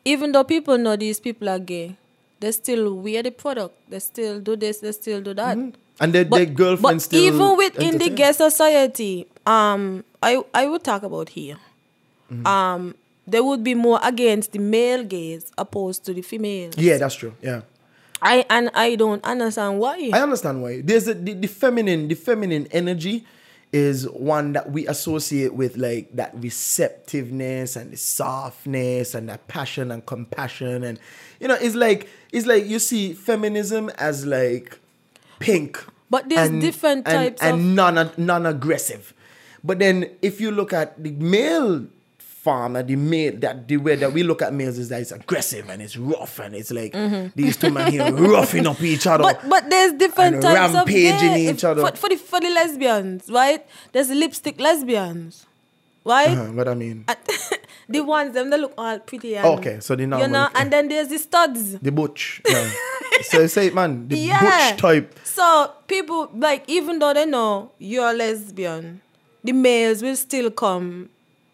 even 0.07 0.31
though 0.31 0.43
people 0.43 0.77
know 0.77 0.95
these 0.95 1.19
people 1.19 1.49
are 1.49 1.59
gay, 1.59 1.97
they 2.39 2.51
still 2.51 2.95
wear 2.95 3.21
the 3.21 3.31
product. 3.31 3.75
They 3.89 3.99
still 3.99 4.39
do 4.39 4.55
this. 4.55 4.79
They 4.79 4.93
still 4.93 5.21
do 5.21 5.33
that. 5.33 5.57
And 5.99 6.13
their, 6.13 6.23
their 6.23 6.45
girlfriend 6.45 6.81
but 6.81 7.01
still. 7.01 7.21
even 7.21 7.57
within 7.57 7.97
the 7.97 8.09
gay 8.09 8.31
society, 8.31 9.27
um, 9.45 10.05
I 10.23 10.41
I 10.53 10.67
would 10.67 10.83
talk 10.83 11.03
about 11.03 11.29
here. 11.29 11.57
Mm-hmm. 12.31 12.47
Um, 12.47 12.95
they 13.27 13.41
would 13.41 13.63
be 13.63 13.75
more 13.75 13.99
against 14.01 14.53
the 14.53 14.59
male 14.59 15.03
gays 15.03 15.51
opposed 15.57 16.05
to 16.05 16.13
the 16.13 16.21
female. 16.21 16.71
Yeah, 16.77 16.97
that's 16.97 17.15
true. 17.15 17.33
Yeah. 17.41 17.61
I 18.21 18.45
and 18.49 18.71
I 18.73 18.95
don't 18.95 19.23
understand 19.25 19.79
why. 19.79 20.11
I 20.13 20.21
understand 20.21 20.61
why. 20.61 20.81
There's 20.81 21.07
a, 21.07 21.13
the, 21.13 21.33
the 21.33 21.47
feminine, 21.47 22.07
the 22.07 22.15
feminine 22.15 22.67
energy 22.71 23.25
is 23.73 24.10
one 24.10 24.53
that 24.53 24.71
we 24.71 24.88
associate 24.88 25.53
with 25.53 25.75
like 25.77 26.10
that 26.15 26.32
receptiveness 26.36 27.75
and 27.75 27.91
the 27.91 27.97
softness 27.97 29.13
and 29.13 29.27
that 29.30 29.47
passion 29.47 29.91
and 29.91 30.06
compassion. 30.06 30.84
And 30.84 30.99
you 31.39 31.47
know 31.47 31.56
it's 31.60 31.75
like 31.75 32.10
it's 32.32 32.45
like 32.45 32.65
you 32.65 32.80
see 32.80 33.13
feminism 33.13 33.89
as 33.97 34.25
like 34.25 34.80
pink 35.39 35.84
But 36.10 36.30
there's 36.30 36.49
different 36.49 37.08
and, 37.08 37.15
types 37.15 37.41
and 37.41 37.56
of- 37.56 37.62
non 37.62 38.12
non-aggressive. 38.17 39.13
But 39.63 39.80
then 39.80 40.10
if 40.21 40.39
you 40.39 40.51
look 40.51 40.71
at 40.71 41.01
the 41.03 41.12
male 41.12 41.88
farmer 42.47 42.81
the 42.91 42.95
male 42.95 43.36
that 43.43 43.67
the 43.67 43.75
way 43.86 43.95
that 43.95 44.12
we 44.13 44.23
look 44.23 44.41
at 44.41 44.53
males 44.53 44.77
is 44.77 44.88
that 44.89 45.01
it's 45.01 45.12
aggressive 45.12 45.69
and 45.69 45.81
it's 45.81 45.97
rough 45.97 46.39
and 46.39 46.55
it's 46.55 46.71
like 46.71 46.93
these 47.36 47.57
two 47.57 47.71
men 47.77 47.91
here 47.91 48.10
roughing 48.33 48.65
up 48.71 48.81
each 48.81 49.05
other 49.05 49.23
Mm-hmm. 49.23 49.49
But 49.49 49.63
but 49.63 49.69
there's 49.69 49.93
different 50.03 50.41
types 50.41 50.73
of 50.75 50.88
rampaging 50.88 51.36
each 51.49 51.63
other. 51.69 51.81
For, 51.86 51.95
for 52.01 52.10
the 52.10 52.15
for 52.15 52.39
the 52.39 52.49
lesbians, 52.60 53.27
right? 53.29 53.62
There's 53.91 54.10
lipstick 54.10 54.60
lesbians, 54.67 55.45
right? 56.05 56.38
Uh, 56.38 56.45
what 56.57 56.67
I 56.67 56.75
mean 56.83 57.05
the 57.89 58.01
ones 58.01 58.33
them 58.33 58.49
they 58.49 58.57
look 58.57 58.73
all 58.77 58.99
pretty 58.99 59.36
and 59.36 59.45
Okay, 59.60 59.79
so 59.79 59.95
the 59.95 60.03
you 60.03 60.27
know, 60.36 60.47
and 60.55 60.71
then 60.71 60.88
there's 60.88 61.10
the 61.10 61.19
studs. 61.19 61.79
The 61.79 61.91
butch. 61.91 62.41
Yeah. 62.47 62.69
so 63.23 63.47
say 63.47 63.67
it, 63.67 63.75
man. 63.75 64.07
The 64.07 64.17
Yeah. 64.31 64.39
butch 64.71 64.79
type. 64.81 65.19
So 65.23 65.45
people 65.88 66.29
like 66.33 66.63
even 66.67 66.99
though 66.99 67.13
they 67.13 67.25
know 67.25 67.71
you're 67.77 68.12
a 68.12 68.13
lesbian, 68.13 69.01
the 69.43 69.53
males 69.53 70.01
will 70.01 70.15
still 70.15 70.49
come 70.51 71.10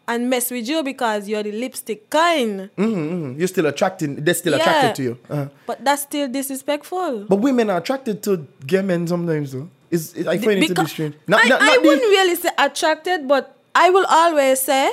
and 0.07 0.29
mess 0.29 0.51
with 0.51 0.67
you 0.67 0.83
because 0.83 1.27
you're 1.29 1.43
the 1.43 1.51
lipstick 1.51 2.09
kind. 2.09 2.69
Mm, 2.77 3.37
You're 3.39 3.47
still 3.47 3.65
attracting. 3.67 4.15
They're 4.23 4.33
still 4.33 4.53
Yeah. 4.53 4.59
attracted 4.61 4.95
to 4.95 5.03
you. 5.03 5.17
Uh-huh. 5.29 5.47
But 5.65 5.83
that's 5.85 6.03
still 6.03 6.27
disrespectful. 6.27 7.25
But 7.29 7.37
women 7.37 7.69
are 7.69 7.77
attracted 7.77 8.21
to 8.23 8.45
gay 8.67 8.81
men 8.81 9.07
sometimes, 9.07 9.51
though. 9.53 9.69
It's, 9.89 10.13
it, 10.13 10.27
I 10.27 10.37
find 10.39 10.63
it 10.63 10.67
to 10.75 10.81
be 10.81 10.87
strange. 10.89 11.15
I, 11.31 11.35
I 11.37 11.47
the- 11.77 11.87
wouldn't 11.87 12.01
really 12.03 12.35
say 12.35 12.49
attracted, 12.57 13.27
but 13.27 13.55
I 13.75 13.89
will 13.91 14.05
always 14.09 14.59
say 14.59 14.91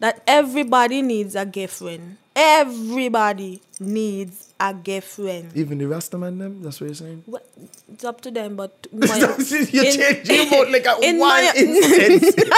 that 0.00 0.22
everybody 0.26 1.02
needs 1.02 1.34
a 1.36 1.44
gay 1.46 1.66
friend. 1.66 2.16
Everybody 2.38 3.60
needs 3.80 4.54
a 4.60 4.72
gay 4.72 5.00
friend. 5.00 5.50
even 5.56 5.78
the 5.78 5.86
Rasta 5.86 6.16
man, 6.18 6.38
them. 6.38 6.62
That's 6.62 6.80
what 6.80 6.86
you're 6.86 6.94
saying. 6.94 7.24
Well, 7.26 7.42
it's 7.92 8.04
up 8.04 8.20
to 8.22 8.30
them, 8.30 8.54
but 8.54 8.86
my, 8.92 9.16
You're 9.16 9.84
changing 9.92 10.48
about 10.48 10.70
like 10.70 10.86
a 10.86 10.98
in 11.02 11.18
one 11.18 11.28
my- 11.44 11.52
instance. 11.56 12.34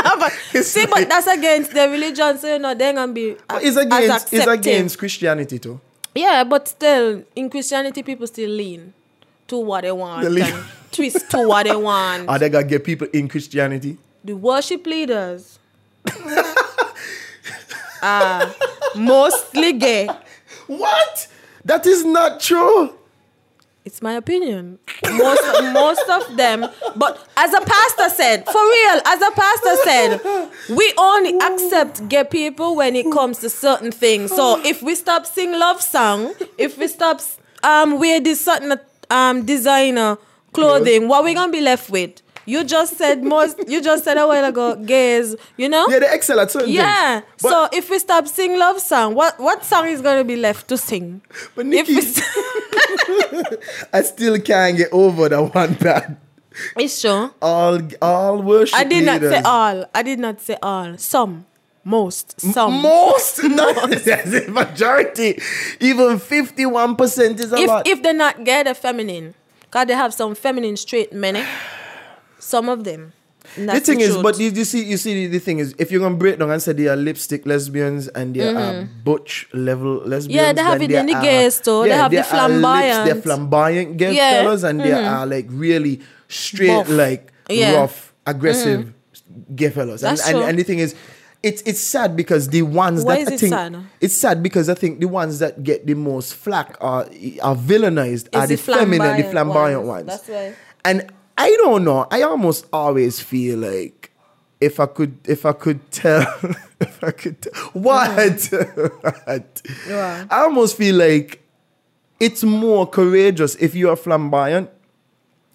But- 0.52 0.64
see, 0.64 0.80
like- 0.82 0.90
but 0.90 1.08
that's 1.08 1.26
against 1.26 1.72
the 1.72 1.88
religion, 1.88 2.36
so 2.38 2.52
you 2.52 2.58
know 2.58 2.74
they're 2.74 2.92
gonna 2.92 3.12
be 3.12 3.36
But 3.48 3.62
it's 3.64 3.76
against. 3.76 4.32
It's 4.34 4.46
against 4.46 4.98
Christianity 4.98 5.58
too. 5.58 5.80
Yeah, 6.14 6.44
but 6.44 6.68
still, 6.68 7.24
in 7.34 7.48
Christianity, 7.48 8.02
people 8.02 8.26
still 8.26 8.50
lean 8.50 8.92
to 9.48 9.56
what 9.58 9.82
they 9.82 9.92
want 9.92 10.22
They 10.24 10.28
lean- 10.28 10.64
twist 10.92 11.30
to 11.30 11.46
what 11.48 11.64
they 11.66 11.74
want. 11.76 12.28
Are 12.28 12.38
they 12.38 12.48
gonna 12.50 12.66
get 12.66 12.84
people 12.84 13.08
in 13.14 13.28
Christianity? 13.28 13.96
the 14.22 14.34
worship 14.36 14.84
leaders 14.86 15.58
are 16.14 16.44
ah. 18.02 18.54
Mostly 18.96 19.72
gay. 19.74 20.08
What? 20.66 21.28
That 21.64 21.86
is 21.86 22.04
not 22.04 22.40
true. 22.40 22.94
It's 23.84 24.02
my 24.02 24.12
opinion. 24.12 24.78
Most 25.10 25.42
most 25.72 26.08
of 26.08 26.36
them, 26.36 26.66
but 26.96 27.26
as 27.36 27.52
a 27.54 27.60
pastor 27.60 28.08
said, 28.10 28.44
for 28.44 28.62
real, 28.62 29.00
as 29.06 29.22
a 29.22 29.30
pastor 29.30 29.76
said, 29.84 30.20
we 30.76 30.92
only 30.98 31.36
accept 31.38 32.06
gay 32.08 32.24
people 32.24 32.76
when 32.76 32.94
it 32.94 33.10
comes 33.10 33.38
to 33.38 33.48
certain 33.48 33.90
things. 33.90 34.30
So 34.32 34.60
if 34.64 34.82
we 34.82 34.94
stop 34.94 35.24
sing 35.24 35.52
love 35.58 35.80
song, 35.80 36.34
if 36.58 36.76
we 36.76 36.88
stop 36.88 37.20
um 37.62 37.98
wear 37.98 38.20
this 38.20 38.44
certain 38.44 38.78
um 39.10 39.46
designer 39.46 40.18
clothing, 40.52 41.08
what 41.08 41.24
we 41.24 41.32
gonna 41.34 41.50
be 41.50 41.62
left 41.62 41.88
with? 41.90 42.20
You 42.50 42.60
just 42.64 42.92
said 43.00 43.22
most. 43.34 43.56
You 43.72 43.80
just 43.90 44.02
said 44.04 44.16
a 44.18 44.26
while 44.26 44.44
ago, 44.52 44.66
gays. 44.92 45.28
You 45.56 45.68
know. 45.74 45.84
Yeah, 45.88 46.00
they 46.00 46.12
excel 46.16 46.40
at 46.40 46.50
certain 46.50 46.70
Yeah. 46.70 47.20
things. 47.20 47.42
So 47.52 47.68
if 47.72 47.84
we 47.90 47.98
stop 48.06 48.24
sing 48.26 48.58
love 48.58 48.78
song, 48.80 49.14
what 49.20 49.38
what 49.48 49.64
song 49.64 49.86
is 49.94 50.00
gonna 50.06 50.24
be 50.24 50.36
left 50.36 50.62
to 50.70 50.76
sing? 50.76 51.06
but 51.54 51.64
Nikki, 51.66 51.96
I 53.92 54.02
still 54.02 54.38
can't 54.40 54.76
get 54.76 54.88
over 54.92 55.28
that 55.28 55.54
one 55.54 55.74
that 55.80 56.16
it's 56.76 57.00
true. 57.00 57.30
all 57.40 57.78
all 58.02 58.42
worship 58.42 58.76
I 58.78 58.84
did 58.84 59.04
not 59.04 59.20
say 59.20 59.40
all. 59.44 59.84
I 59.94 60.02
did 60.02 60.18
not 60.18 60.40
say 60.40 60.56
all. 60.62 60.98
Some, 60.98 61.46
most, 61.84 62.40
some. 62.40 62.72
Most, 62.82 63.42
not 63.60 63.90
the 63.90 64.44
majority. 64.48 65.40
Even 65.80 66.18
fifty-one 66.18 66.96
percent 66.96 67.38
is 67.40 67.52
a 67.52 67.56
if 67.56 67.68
lot. 67.68 67.86
if 67.86 68.02
they're 68.02 68.12
not 68.12 68.44
gay, 68.44 68.62
they're 68.64 68.74
feminine. 68.74 69.34
Cause 69.70 69.86
they 69.86 69.94
have 69.94 70.12
some 70.12 70.34
feminine 70.34 70.76
straight 70.76 71.12
men. 71.12 71.36
eh? 71.36 71.46
Some 72.40 72.68
of 72.68 72.84
them. 72.84 73.12
The 73.56 73.80
thing 73.80 74.00
is, 74.00 74.16
but 74.18 74.38
you, 74.38 74.50
you 74.50 74.64
see, 74.64 74.84
you 74.84 74.96
see, 74.98 75.26
the, 75.26 75.32
the 75.32 75.38
thing 75.38 75.58
is, 75.60 75.74
if 75.78 75.90
you're 75.90 76.00
gonna 76.00 76.16
break 76.16 76.38
down 76.38 76.50
and 76.50 76.62
say 76.62 76.72
they 76.74 76.88
are 76.88 76.96
lipstick 76.96 77.46
lesbians 77.46 78.06
and 78.08 78.34
they 78.36 78.46
are 78.46 78.86
butch 79.02 79.48
level 79.54 79.94
lesbians, 80.04 80.26
Mm-hmm. 80.28 80.46
Yeah, 80.46 80.52
they 80.52 80.62
have 80.62 80.82
it 80.82 80.90
in 80.92 81.06
the 81.06 81.12
gays 81.20 81.58
too. 81.60 81.84
They 81.84 81.90
have 81.90 82.10
the 82.10 82.18
are 82.18 82.20
lips- 82.20 82.28
flamboyant. 82.30 83.04
They're 83.06 83.22
flamboyant 83.22 83.96
gay 83.96 84.14
Yeah, 84.14 84.32
Mm-hmm. 84.34 84.44
fellas, 84.44 84.62
and 84.64 84.80
they 84.80 84.92
are 84.92 85.26
like 85.26 85.46
really 85.48 86.00
straight, 86.28 86.68
Buff. 86.68 86.88
like 86.90 87.32
Yeah. 87.48 87.70
Mm-hmm. 87.72 87.80
rough, 87.80 88.14
aggressive 88.26 88.92
gay 89.54 89.70
fellas. 89.70 90.02
And, 90.04 90.20
and, 90.26 90.36
and 90.50 90.58
the 90.58 90.62
thing 90.64 90.78
is. 90.80 90.94
It's, 91.42 91.62
it's 91.62 91.80
sad 91.80 92.16
because 92.16 92.48
the 92.50 92.60
ones 92.60 93.02
Why 93.02 93.14
that 93.14 93.20
is 93.22 93.28
I 93.28 93.36
think 93.38 93.50
sad? 93.54 93.76
it's 94.02 94.14
sad 94.14 94.42
because 94.42 94.68
I 94.68 94.74
think 94.74 95.00
the 95.00 95.08
ones 95.08 95.38
that 95.38 95.64
get 95.64 95.86
the 95.86 95.94
most 95.94 96.34
flack 96.34 96.76
are 96.82 97.04
are 97.40 97.56
villainized 97.56 98.28
are 98.34 98.46
the, 98.46 98.56
the 98.56 98.62
feminine, 98.62 99.16
the 99.16 99.22
flamboyant 99.22 99.30
flamboyant 99.30 99.82
ones. 99.86 100.06
ones. 100.06 100.06
That's 100.06 100.28
why. 100.28 100.54
And 100.84 101.10
I 101.40 101.56
don't 101.56 101.84
know. 101.84 102.06
I 102.10 102.20
almost 102.20 102.66
always 102.70 103.18
feel 103.18 103.60
like 103.60 104.12
if 104.60 104.78
I 104.78 104.84
could, 104.84 105.16
if 105.26 105.46
I 105.46 105.52
could 105.52 105.90
tell, 105.90 106.26
if 106.80 107.02
I 107.02 107.12
could, 107.12 107.40
tell, 107.40 107.52
what? 107.72 108.10
Mm. 108.10 109.26
what? 109.26 109.62
Yeah. 109.88 110.26
I 110.28 110.40
almost 110.42 110.76
feel 110.76 110.96
like 110.96 111.42
it's 112.20 112.44
more 112.44 112.86
courageous 112.86 113.54
if 113.54 113.74
you 113.74 113.88
are 113.88 113.96
flamboyant. 113.96 114.68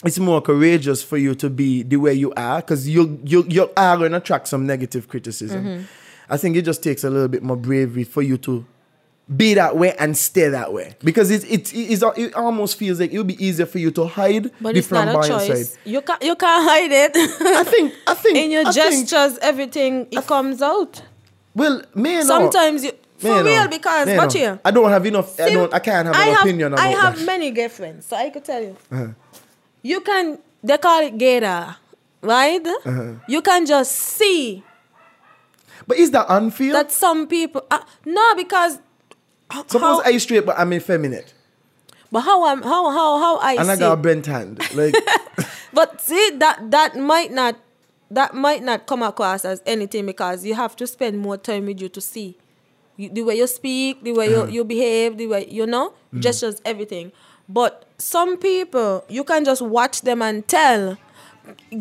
It's 0.04 0.17
more 0.17 0.41
courageous 0.41 1.04
for 1.04 1.17
you 1.17 1.36
to 1.36 1.52
be 1.52 1.84
the 1.84 1.98
way 1.98 2.13
you 2.15 2.34
are 2.36 2.62
because 2.62 2.89
you 2.89 3.19
you 3.24 3.45
you 3.48 3.69
are 3.78 3.98
going 3.98 4.12
to 4.12 4.17
attract 4.17 4.48
some 4.48 4.65
negative 4.65 5.08
criticism. 5.08 5.63
Mm-hmm. 5.63 5.84
I 6.30 6.38
think 6.38 6.56
it 6.56 6.63
just 6.63 6.82
takes 6.82 7.04
a 7.04 7.12
little 7.12 7.28
bit 7.28 7.43
more 7.43 7.58
bravery 7.58 8.04
for 8.04 8.24
you 8.24 8.38
to 8.39 8.65
be 9.34 9.56
that 9.56 9.76
way 9.76 9.92
and 9.98 10.16
stay 10.16 10.50
that 10.50 10.72
way 10.72 10.96
because 11.04 11.32
it 11.32 11.44
it 11.50 11.74
it, 11.74 12.02
it 12.18 12.34
almost 12.36 12.78
feels 12.78 13.00
like 13.00 13.12
it 13.12 13.18
would 13.18 13.26
be 13.28 13.44
easier 13.44 13.66
for 13.66 13.80
you 13.80 13.90
to 13.90 14.06
hide 14.06 14.52
But 14.62 14.78
it's 14.78 14.92
not 14.92 15.08
a 15.08 15.28
choice. 15.28 15.70
side. 15.72 15.80
You 15.84 16.02
can't 16.02 16.22
you 16.24 16.36
can't 16.36 16.64
hide 16.64 16.92
it. 16.92 17.12
I 17.62 17.64
think 17.64 17.94
I 18.06 18.14
think 18.24 18.38
In 18.38 18.52
your 18.52 18.68
I 18.68 18.72
think- 18.72 19.10
gestures, 19.10 19.40
everything 19.42 20.08
it 20.12 20.28
comes 20.28 20.62
out. 20.62 21.02
well, 21.56 21.82
me 21.96 22.22
Sometimes 22.22 22.84
you 22.84 22.92
for 23.18 23.44
real 23.44 23.68
because 23.68 24.08
watch 24.16 24.34
here. 24.34 24.60
I 24.64 24.70
don't 24.72 24.90
have 24.92 25.06
enough. 25.06 25.40
I 25.40 25.50
don't. 25.50 25.74
I 25.74 25.80
can't 25.80 26.06
have 26.08 26.16
I 26.16 26.26
an 26.28 26.34
have, 26.36 26.42
opinion 26.46 26.74
about 26.74 26.86
I 26.86 26.90
have 26.90 27.18
that. 27.18 27.26
many 27.26 27.50
gay 27.50 27.70
friends, 27.70 28.06
so 28.06 28.16
I 28.18 28.30
could 28.30 28.46
tell 28.46 28.62
you. 28.62 28.76
Uh-huh. 28.92 29.08
You 29.82 30.02
can, 30.02 30.38
they 30.64 30.78
call 30.78 31.02
it 31.02 31.18
gaydar, 31.18 31.78
right? 32.22 32.66
Uh-huh. 32.68 33.14
You 33.28 33.42
can 33.42 33.66
just 33.66 33.92
see 33.94 34.64
But 35.88 35.98
is 35.98 36.12
that 36.12 36.26
unfair? 36.30 36.74
that 36.74 36.92
some 36.92 37.26
people, 37.28 37.64
uh, 37.72 37.80
no, 38.06 38.36
because 38.36 38.80
h- 39.60 39.65
Suppose 39.70 40.04
how, 40.04 40.10
I 40.10 40.18
straight, 40.18 40.46
but 40.46 40.58
I'm 40.58 40.74
effeminate, 40.74 41.34
but 42.12 42.22
how 42.22 42.46
I'm, 42.46 42.62
how, 42.62 42.89
how, 42.91 43.20
how 43.20 43.38
I 43.38 43.54
and 43.56 43.70
I 43.72 43.76
got 43.76 43.94
a 43.94 43.98
bent 43.98 44.26
hand. 44.26 44.60
Like, 44.76 44.96
but 45.74 46.02
see 46.02 46.32
that 46.38 46.72
that 46.72 46.96
might 46.96 47.32
not, 47.32 47.58
that 48.12 48.34
might 48.34 48.63
not 48.63 48.86
come 48.88 49.04
across 49.04 49.46
as 49.46 49.62
anything 49.65 50.06
because 50.06 50.46
you 50.46 50.56
have 50.56 50.76
to 50.78 50.88
spend 50.88 51.20
more 51.20 51.38
time 51.38 51.65
with 51.65 51.82
you 51.82 51.89
to 51.89 52.02
see 52.02 52.38
You, 52.98 53.10
the 53.10 53.24
way 53.24 53.36
you 53.36 53.48
speak, 53.48 54.04
the 54.04 54.13
way 54.13 54.30
you, 54.30 54.38
mm-hmm. 54.38 54.52
you 54.52 54.63
behave, 54.63 55.18
the 55.18 55.28
way 55.28 55.48
you 55.50 55.65
know, 55.68 55.89
mm-hmm. 55.89 56.22
gestures, 56.22 56.62
everything. 56.63 57.12
But 57.50 57.86
some 57.98 58.38
people, 58.38 59.04
you 59.10 59.24
can 59.24 59.44
just 59.44 59.62
watch 59.62 60.02
them 60.02 60.22
and 60.22 60.48
tell. 60.48 60.98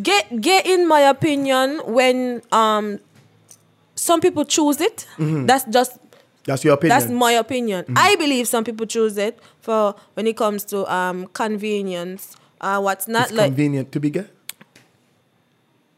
Get 0.02 0.40
get 0.40 0.66
in 0.66 0.86
my 0.86 1.00
opinion 1.00 1.80
when 1.86 2.42
um 2.52 2.98
some 3.94 4.20
people 4.20 4.44
choose 4.44 4.80
it. 4.80 5.06
Mm-hmm. 5.16 5.46
That's 5.46 5.64
just 5.70 5.98
That's 6.44 6.64
your 6.64 6.74
opinion. 6.74 6.98
that's 6.98 7.10
my 7.10 7.32
opinion. 7.32 7.86
I 7.96 8.16
believe 8.16 8.48
some 8.48 8.64
people 8.64 8.86
choose 8.86 9.16
it 9.16 9.38
for 9.60 9.94
when 10.14 10.26
it 10.26 10.36
comes 10.36 10.64
to 10.66 10.92
um 10.92 11.26
convenience. 11.28 12.36
Uh, 12.60 12.80
what's 12.80 13.08
not 13.08 13.28
it's 13.28 13.32
like 13.32 13.46
convenient 13.48 13.92
to 13.92 14.00
be 14.00 14.10
gay. 14.10 14.26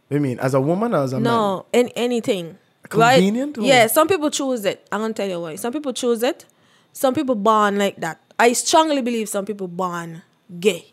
You 0.08 0.20
mean? 0.20 0.38
As 0.38 0.54
a 0.54 0.60
woman 0.60 0.94
or 0.94 1.02
as 1.02 1.12
a 1.12 1.16
man? 1.16 1.24
no 1.24 1.66
any, 1.72 1.92
anything. 1.96 2.58
Convenient 2.88 3.56
Right? 3.56 3.66
Yeah, 3.66 3.86
some 3.88 4.06
people 4.06 4.30
choose 4.30 4.64
it. 4.64 4.86
I'm 4.92 5.00
gonna 5.00 5.14
tell 5.14 5.28
you 5.28 5.40
why. 5.40 5.56
Some 5.56 5.72
people 5.72 5.92
choose 5.92 6.22
it. 6.22 6.46
Some 6.92 7.14
people 7.14 7.34
born 7.34 7.78
like 7.78 7.96
that. 7.96 8.20
I 8.38 8.52
strongly 8.52 9.02
believe 9.02 9.28
some 9.28 9.44
people 9.44 9.68
born 9.68 10.22
gay. 10.60 10.92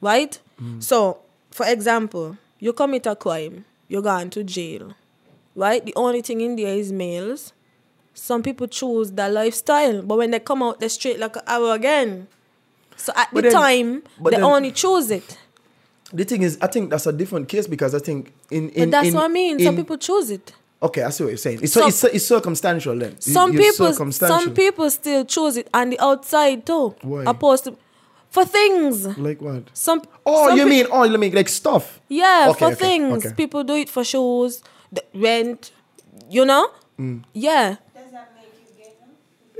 Right? 0.00 0.38
Mm. 0.60 0.82
So, 0.82 1.18
for 1.50 1.66
example, 1.66 2.38
you 2.58 2.72
commit 2.72 3.06
a 3.06 3.14
crime, 3.14 3.64
you're 3.88 4.02
going 4.02 4.30
to 4.30 4.42
jail. 4.42 4.94
Right? 5.54 5.84
The 5.84 5.92
only 5.94 6.22
thing 6.22 6.40
in 6.40 6.56
there 6.56 6.74
is 6.74 6.90
males. 6.90 7.52
Some 8.14 8.42
people 8.42 8.66
choose 8.66 9.12
that 9.12 9.32
lifestyle, 9.32 10.02
but 10.02 10.18
when 10.18 10.30
they 10.30 10.40
come 10.40 10.62
out, 10.62 10.80
they're 10.80 10.88
straight 10.88 11.18
like 11.18 11.36
an 11.36 11.42
arrow 11.46 11.70
again. 11.70 12.26
So 12.96 13.12
at 13.16 13.28
But 13.32 13.44
the 13.44 13.50
then- 13.50 13.60
time, 13.60 14.02
they 14.22 14.30
then- 14.30 14.42
only 14.42 14.72
choose 14.72 15.10
it. 15.10 15.38
The 16.12 16.24
thing 16.24 16.42
is, 16.42 16.58
I 16.60 16.66
think 16.66 16.90
that's 16.90 17.06
a 17.06 17.12
different 17.12 17.48
case 17.48 17.66
because 17.68 17.94
I 17.94 18.00
think 18.00 18.32
in 18.50 18.68
in 18.70 18.90
But 18.90 18.96
that's 18.96 19.08
in- 19.08 19.14
what 19.14 19.24
I 19.24 19.28
mean. 19.28 19.60
Some 19.60 19.76
people 19.76 19.96
choose 19.96 20.30
it. 20.30 20.52
Okay, 20.82 21.02
I 21.02 21.10
see 21.10 21.24
what 21.24 21.30
you're 21.30 21.36
saying. 21.36 21.60
It's, 21.62 21.72
Some- 21.74 21.88
it's, 21.88 22.02
it's 22.04 22.26
circumstantial 22.26 22.98
then. 22.98 23.20
Some 23.20 23.52
you're 23.52 23.62
people 23.62 23.92
some 24.10 24.54
people 24.54 24.90
still 24.90 25.24
choose 25.24 25.56
it 25.56 25.68
on 25.72 25.90
the 25.90 26.00
outside 26.00 26.66
too. 26.66 26.94
Why? 27.02 27.24
Opposed 27.26 27.64
to 27.64 27.76
for 28.30 28.44
things. 28.44 29.06
like 29.18 29.40
what? 29.40 29.64
Some 29.72 30.02
Oh, 30.26 30.48
some 30.48 30.58
you 30.58 30.66
mean 30.66 30.86
oh, 30.90 31.04
you 31.04 31.16
mean 31.18 31.32
like 31.34 31.48
stuff? 31.48 32.00
yeah, 32.08 32.46
Okay, 32.50 32.58
for 32.58 32.66
okay, 32.66 32.74
things. 32.74 33.24
okay. 33.26 33.34
People 33.36 33.62
do 33.62 33.74
it 33.76 33.88
for 33.88 34.02
shoes, 34.04 34.62
the 34.90 35.02
rent, 35.14 35.70
you 36.28 36.44
know? 36.44 36.70
Mm. 36.98 37.22
Yeah. 37.34 37.76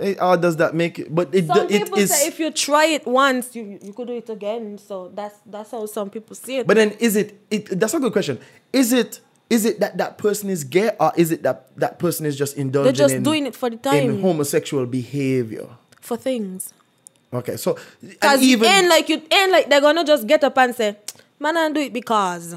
Eh, 0.01 0.15
How 0.19 0.37
does 0.37 0.57
that 0.57 0.75
make 0.75 0.99
it? 0.99 1.15
But 1.15 1.35
it 1.35 1.47
Some 1.47 1.67
it 1.69 1.83
people 1.85 1.99
is. 1.99 2.11
say 2.11 2.27
if 2.29 2.39
you 2.41 2.51
try 2.51 2.87
it 2.87 3.07
once, 3.07 3.55
you 3.55 3.79
you 3.83 3.93
could 3.93 4.09
do 4.09 4.15
it 4.15 4.29
again. 4.31 4.79
So 4.79 5.11
that's 5.15 5.37
that's 5.47 5.71
how 5.71 5.87
some 5.87 6.11
people 6.11 6.35
see 6.37 6.59
it. 6.59 6.67
But 6.67 6.77
then 6.77 6.91
is 6.99 7.17
it, 7.17 7.39
it 7.51 7.79
that's 7.79 7.95
a 7.95 8.01
good 8.01 8.13
question. 8.13 8.39
Is 8.73 8.93
it 8.93 9.21
is 9.51 9.65
it 9.65 9.81
that 9.81 9.99
that 9.99 10.17
person 10.19 10.49
is 10.51 10.65
gay 10.65 10.91
or 10.99 11.13
is 11.17 11.31
it 11.33 11.43
that 11.43 11.69
that 11.77 11.99
person 11.99 12.25
is 12.27 12.37
just 12.37 12.57
indulging 12.57 12.85
They're 12.93 13.05
just 13.07 13.15
in, 13.15 13.23
doing 13.23 13.47
it 13.47 13.55
for 13.57 13.69
the 13.71 13.77
time. 13.77 13.95
in 14.11 14.21
homosexual 14.23 14.87
behavior? 14.87 15.67
for 16.01 16.17
things. 16.17 16.73
Okay, 17.33 17.57
so 17.57 17.77
and 18.01 18.11
Because 18.11 18.43
even 18.43 18.67
ain't 18.69 18.89
like 18.89 19.09
you 19.09 19.23
ain't 19.31 19.53
like 19.53 19.69
they're 19.69 19.81
gonna 19.81 20.05
just 20.05 20.27
get 20.27 20.43
up 20.45 20.57
and 20.59 20.75
say, 20.75 20.97
Man, 21.39 21.57
I 21.57 21.71
do 21.71 21.81
it 21.81 21.93
because 21.93 22.57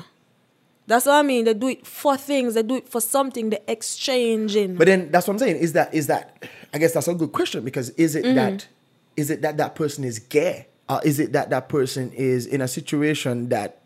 that's 0.88 1.06
what 1.06 1.14
I 1.16 1.22
mean. 1.22 1.46
They 1.46 1.54
do 1.54 1.68
it 1.70 1.86
for 1.88 2.18
things, 2.18 2.54
they 2.56 2.64
do 2.64 2.76
it 2.76 2.90
for 2.90 3.02
something, 3.02 3.50
they're 3.50 3.60
exchanging. 3.68 4.76
But 4.76 4.88
then 4.88 5.12
that's 5.12 5.28
what 5.28 5.34
I'm 5.36 5.40
saying. 5.40 5.58
Is 5.58 5.74
that 5.74 5.94
is 5.94 6.08
that 6.08 6.44
I 6.74 6.78
guess 6.78 6.94
that's 6.94 7.08
a 7.08 7.14
good 7.14 7.32
question 7.32 7.64
because 7.64 7.90
is 7.92 8.16
Mm-hmm. 8.16 8.28
it 8.30 8.34
that 8.36 8.68
is 9.16 9.30
it 9.30 9.42
that 9.44 9.58
that 9.58 9.76
person 9.76 10.04
is 10.04 10.20
gay 10.20 10.68
or 10.90 11.00
is 11.06 11.20
it 11.20 11.34
that 11.34 11.50
that 11.52 11.70
person 11.70 12.12
is 12.14 12.46
in 12.46 12.62
a 12.62 12.68
situation 12.68 13.50
that 13.50 13.80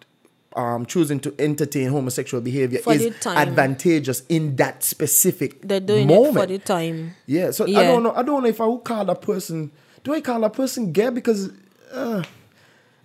um, 0.56 0.86
choosing 0.88 1.20
to 1.20 1.36
entertain 1.38 1.90
homosexual 1.90 2.42
behavior 2.42 2.80
For 2.80 2.94
is 2.94 3.14
advantageous 3.28 4.24
in 4.28 4.56
that 4.56 4.84
specific 4.84 5.62
they're 5.62 5.80
doing 5.80 6.08
moment. 6.08 6.38
it 6.38 6.40
for 6.40 6.46
the 6.48 6.58
time. 6.60 7.16
Yeah, 7.28 7.52
so 7.52 7.66
I 7.66 7.84
don't 7.84 8.02
know. 8.04 8.14
I 8.16 8.24
don't 8.24 8.42
know 8.42 8.50
if 8.50 8.60
I 8.60 8.66
would 8.66 8.84
call 8.84 9.08
a 9.10 9.16
person. 9.16 9.72
Do 10.04 10.14
I 10.16 10.22
call 10.22 10.44
a 10.44 10.50
person 10.50 10.92
gay? 10.94 11.10
Because 11.10 11.52
uh, 11.92 12.24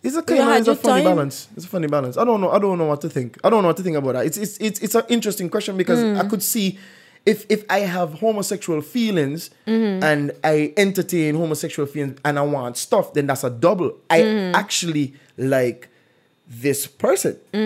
it's 0.03 0.17
kind 0.23 0.41
of 0.41 0.57
it's 0.59 0.69
a 0.69 0.75
funny 0.77 1.03
time. 1.05 1.17
balance. 1.17 1.49
It's 1.57 1.65
a 1.65 1.69
funny 1.69 1.87
balance. 1.87 2.17
I 2.17 2.25
don't 2.25 2.41
know. 2.41 2.51
I 2.51 2.59
don't 2.59 2.79
know 2.79 2.87
what 2.87 3.01
to 3.03 3.09
think. 3.09 3.38
I 3.45 3.51
don't 3.51 3.62
know 3.62 3.69
what 3.69 3.77
to 3.79 3.83
think 3.83 3.97
about 3.97 4.12
that. 4.15 4.27
It's 4.27 4.37
it's 4.37 4.57
it's, 4.59 4.81
it's 4.81 4.95
an 4.95 5.05
interesting 5.09 5.49
question 5.49 5.77
because 5.77 6.01
Hmm. 6.01 6.19
I 6.21 6.29
could 6.29 6.43
see 6.43 6.79
if 7.25 7.47
if 7.49 7.65
I 7.71 7.81
have 7.81 8.15
homosexual 8.15 8.81
feelings 8.83 9.51
Mm-hmm. 9.67 10.03
and 10.03 10.33
I 10.43 10.73
entertain 10.77 11.37
homosexual 11.37 11.87
feelings 11.87 12.19
and 12.25 12.38
I 12.38 12.43
want 12.43 12.77
stuff, 12.77 13.12
then 13.15 13.27
that's 13.29 13.45
a 13.45 13.51
double. 13.51 13.97
I 14.11 14.21
Mm-hmm. 14.23 14.55
actually 14.57 15.15
like 15.38 15.88
this 16.49 16.87
person. 16.87 17.38
Uh, 17.55 17.59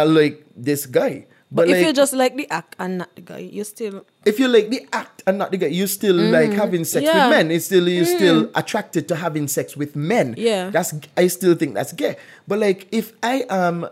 I 0.00 0.02
like 0.02 0.44
this 0.56 0.86
guy. 0.86 1.26
But, 1.48 1.66
But 1.66 1.68
if 1.68 1.76
like, 1.76 1.86
you 1.86 1.92
just 1.92 2.12
like 2.12 2.36
the 2.36 2.50
act 2.50 2.74
and 2.78 2.98
not 2.98 3.14
the 3.14 3.22
guy, 3.22 3.38
you 3.38 3.62
still 3.62 4.04
if 4.24 4.40
you 4.40 4.48
like 4.48 4.68
the 4.68 4.86
act 4.92 5.22
and 5.28 5.38
not 5.38 5.52
the 5.52 5.56
guy, 5.56 5.68
you 5.68 5.86
still 5.86 6.16
like 6.16 6.52
having 6.52 6.84
sex 6.84 7.04
Mm. 7.04 7.06
Yeah. 7.06 7.12
Mm. 7.14 7.28
with 7.28 7.36
men. 7.36 7.50
It's 7.52 7.64
still 7.66 7.88
you're 7.88 8.04
still 8.04 8.50
attracted 8.56 9.06
to 9.08 9.14
having 9.16 9.46
sex 9.46 9.76
with 9.76 9.94
men. 9.94 10.34
Yeah. 10.36 10.70
That's 10.70 10.92
I 11.16 11.28
still 11.28 11.54
think 11.54 11.74
that's 11.74 11.92
gay. 11.92 12.16
But 12.48 12.58
like 12.58 12.88
if 12.90 13.12
I 13.22 13.44
am 13.48 13.86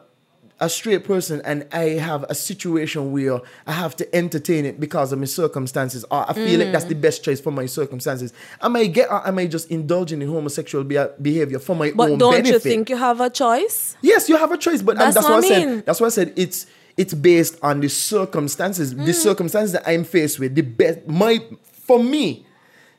a 0.60 0.68
straight 0.68 1.04
person 1.04 1.42
and 1.44 1.66
I 1.72 1.90
have 1.98 2.24
a 2.28 2.34
situation 2.34 3.12
where 3.12 3.40
I 3.66 3.72
have 3.72 3.94
to 3.96 4.14
entertain 4.14 4.64
it 4.64 4.78
because 4.80 5.12
of 5.12 5.18
my 5.18 5.24
circumstances, 5.26 6.04
or 6.10 6.28
I 6.28 6.32
feel 6.32 6.58
like 6.58 6.72
that's 6.72 6.84
the 6.86 6.94
best 6.94 7.22
choice 7.24 7.40
for 7.40 7.50
my 7.52 7.66
circumstances. 7.66 8.32
Am 8.62 8.74
I 8.76 8.86
gay 8.86 9.04
or 9.04 9.26
am 9.26 9.38
I 9.38 9.46
just 9.46 9.70
indulging 9.70 10.22
in 10.22 10.28
homosexual 10.28 10.82
be- 10.84 10.98
behavior 11.22 11.58
for 11.58 11.74
my 11.76 11.90
own? 11.90 11.96
But 11.96 12.18
don't 12.18 12.46
you 12.46 12.58
think 12.58 12.88
you 12.90 12.96
have 12.96 13.20
a 13.20 13.30
choice? 13.30 13.96
Yes, 14.00 14.28
you 14.28 14.36
have 14.36 14.50
a 14.52 14.56
choice, 14.58 14.80
but 14.82 14.96
That's 14.96 15.06
and 15.08 15.16
that's 15.16 15.28
what 15.28 15.42
what 15.42 15.52
I 15.52 15.56
I 15.56 15.60
said. 15.60 15.86
That's 15.86 16.00
what 16.00 16.06
I 16.06 16.10
said. 16.10 16.32
It's 16.36 16.66
it's 16.96 17.14
based 17.14 17.58
on 17.62 17.80
the 17.80 17.88
circumstances, 17.88 18.94
Mm. 18.94 19.06
the 19.06 19.12
circumstances 19.14 19.72
that 19.72 19.82
I'm 19.86 20.04
faced 20.04 20.38
with. 20.38 20.54
The 20.54 20.62
best, 20.62 21.06
my 21.06 21.40
for 21.86 22.02
me, 22.02 22.46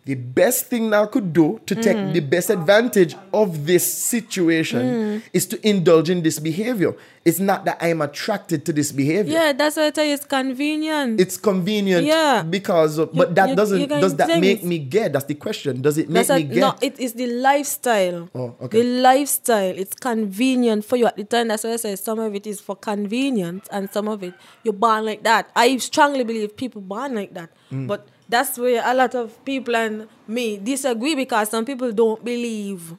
the 0.06 0.14
best 0.14 0.68
thing 0.68 0.90
now 0.92 1.06
could 1.08 1.34
do 1.34 1.60
to 1.66 1.74
take 1.74 1.98
Mm. 1.98 2.14
the 2.14 2.20
best 2.22 2.50
advantage 2.52 3.16
of 3.34 3.66
this 3.66 3.82
situation 3.84 5.24
is 5.34 5.46
to 5.48 5.58
indulge 5.68 6.10
in 6.12 6.22
this 6.22 6.38
behavior. 6.40 6.94
It's 7.26 7.40
not 7.40 7.66
that 7.66 7.82
I'm 7.82 8.02
attracted 8.02 8.66
to 8.66 8.72
this 8.74 8.92
behavior. 8.92 9.34
Yeah, 9.34 9.54
that's 9.54 9.78
what 9.78 9.86
I 9.86 9.90
tell 9.90 10.06
you 10.06 10.14
it's 10.14 10.26
convenient. 10.26 11.20
It's 11.20 11.38
convenient 11.38 12.06
Yeah. 12.06 12.44
because 12.44 13.00
of, 13.00 13.10
You- 13.14 13.18
but 13.18 13.34
that 13.34 13.50
you- 13.50 13.56
doesn't 13.56 13.80
you 13.82 13.88
does 13.88 14.16
that 14.18 14.40
make 14.40 14.64
me 14.64 14.78
gay? 14.78 15.08
That's 15.08 15.26
the 15.26 15.34
question. 15.34 15.82
Does 15.82 15.98
it 15.98 16.08
make 16.08 16.28
That's 16.28 16.40
me 16.40 16.54
gay? 16.54 16.60
no, 16.62 16.76
it 16.82 17.00
is 17.00 17.14
the 17.14 17.26
lifestyle. 17.26 18.30
Oh, 18.36 18.54
okay. 18.62 18.82
The 18.82 18.88
lifestyle. 19.02 19.74
It's 19.76 19.96
convenient 19.96 20.86
for 20.86 20.98
you 20.98 21.08
at 21.08 21.18
the 21.18 21.24
time. 21.24 21.48
That's 21.48 21.64
why 21.64 21.74
I 21.74 21.78
say 21.78 21.96
some 21.96 22.20
of 22.20 22.36
it 22.36 22.46
is 22.46 22.62
for 22.62 22.76
convenience 22.76 23.66
and 23.72 23.90
some 23.92 24.08
of 24.08 24.22
it 24.22 24.34
you're 24.64 24.74
born 24.78 25.04
like 25.06 25.24
that. 25.24 25.50
I 25.56 25.78
strongly 25.78 26.24
believe 26.24 26.56
people 26.56 26.82
born 26.82 27.16
like 27.16 27.34
that. 27.34 27.50
Mm. 27.74 27.88
But 27.88 28.06
that's 28.28 28.58
where 28.58 28.82
a 28.86 28.94
lot 28.94 29.16
of 29.16 29.44
people 29.46 29.76
and 29.76 30.08
me 30.28 30.58
disagree 30.58 31.16
because 31.16 31.50
some 31.50 31.66
people 31.66 31.92
don't 31.92 32.24
believe 32.24 32.94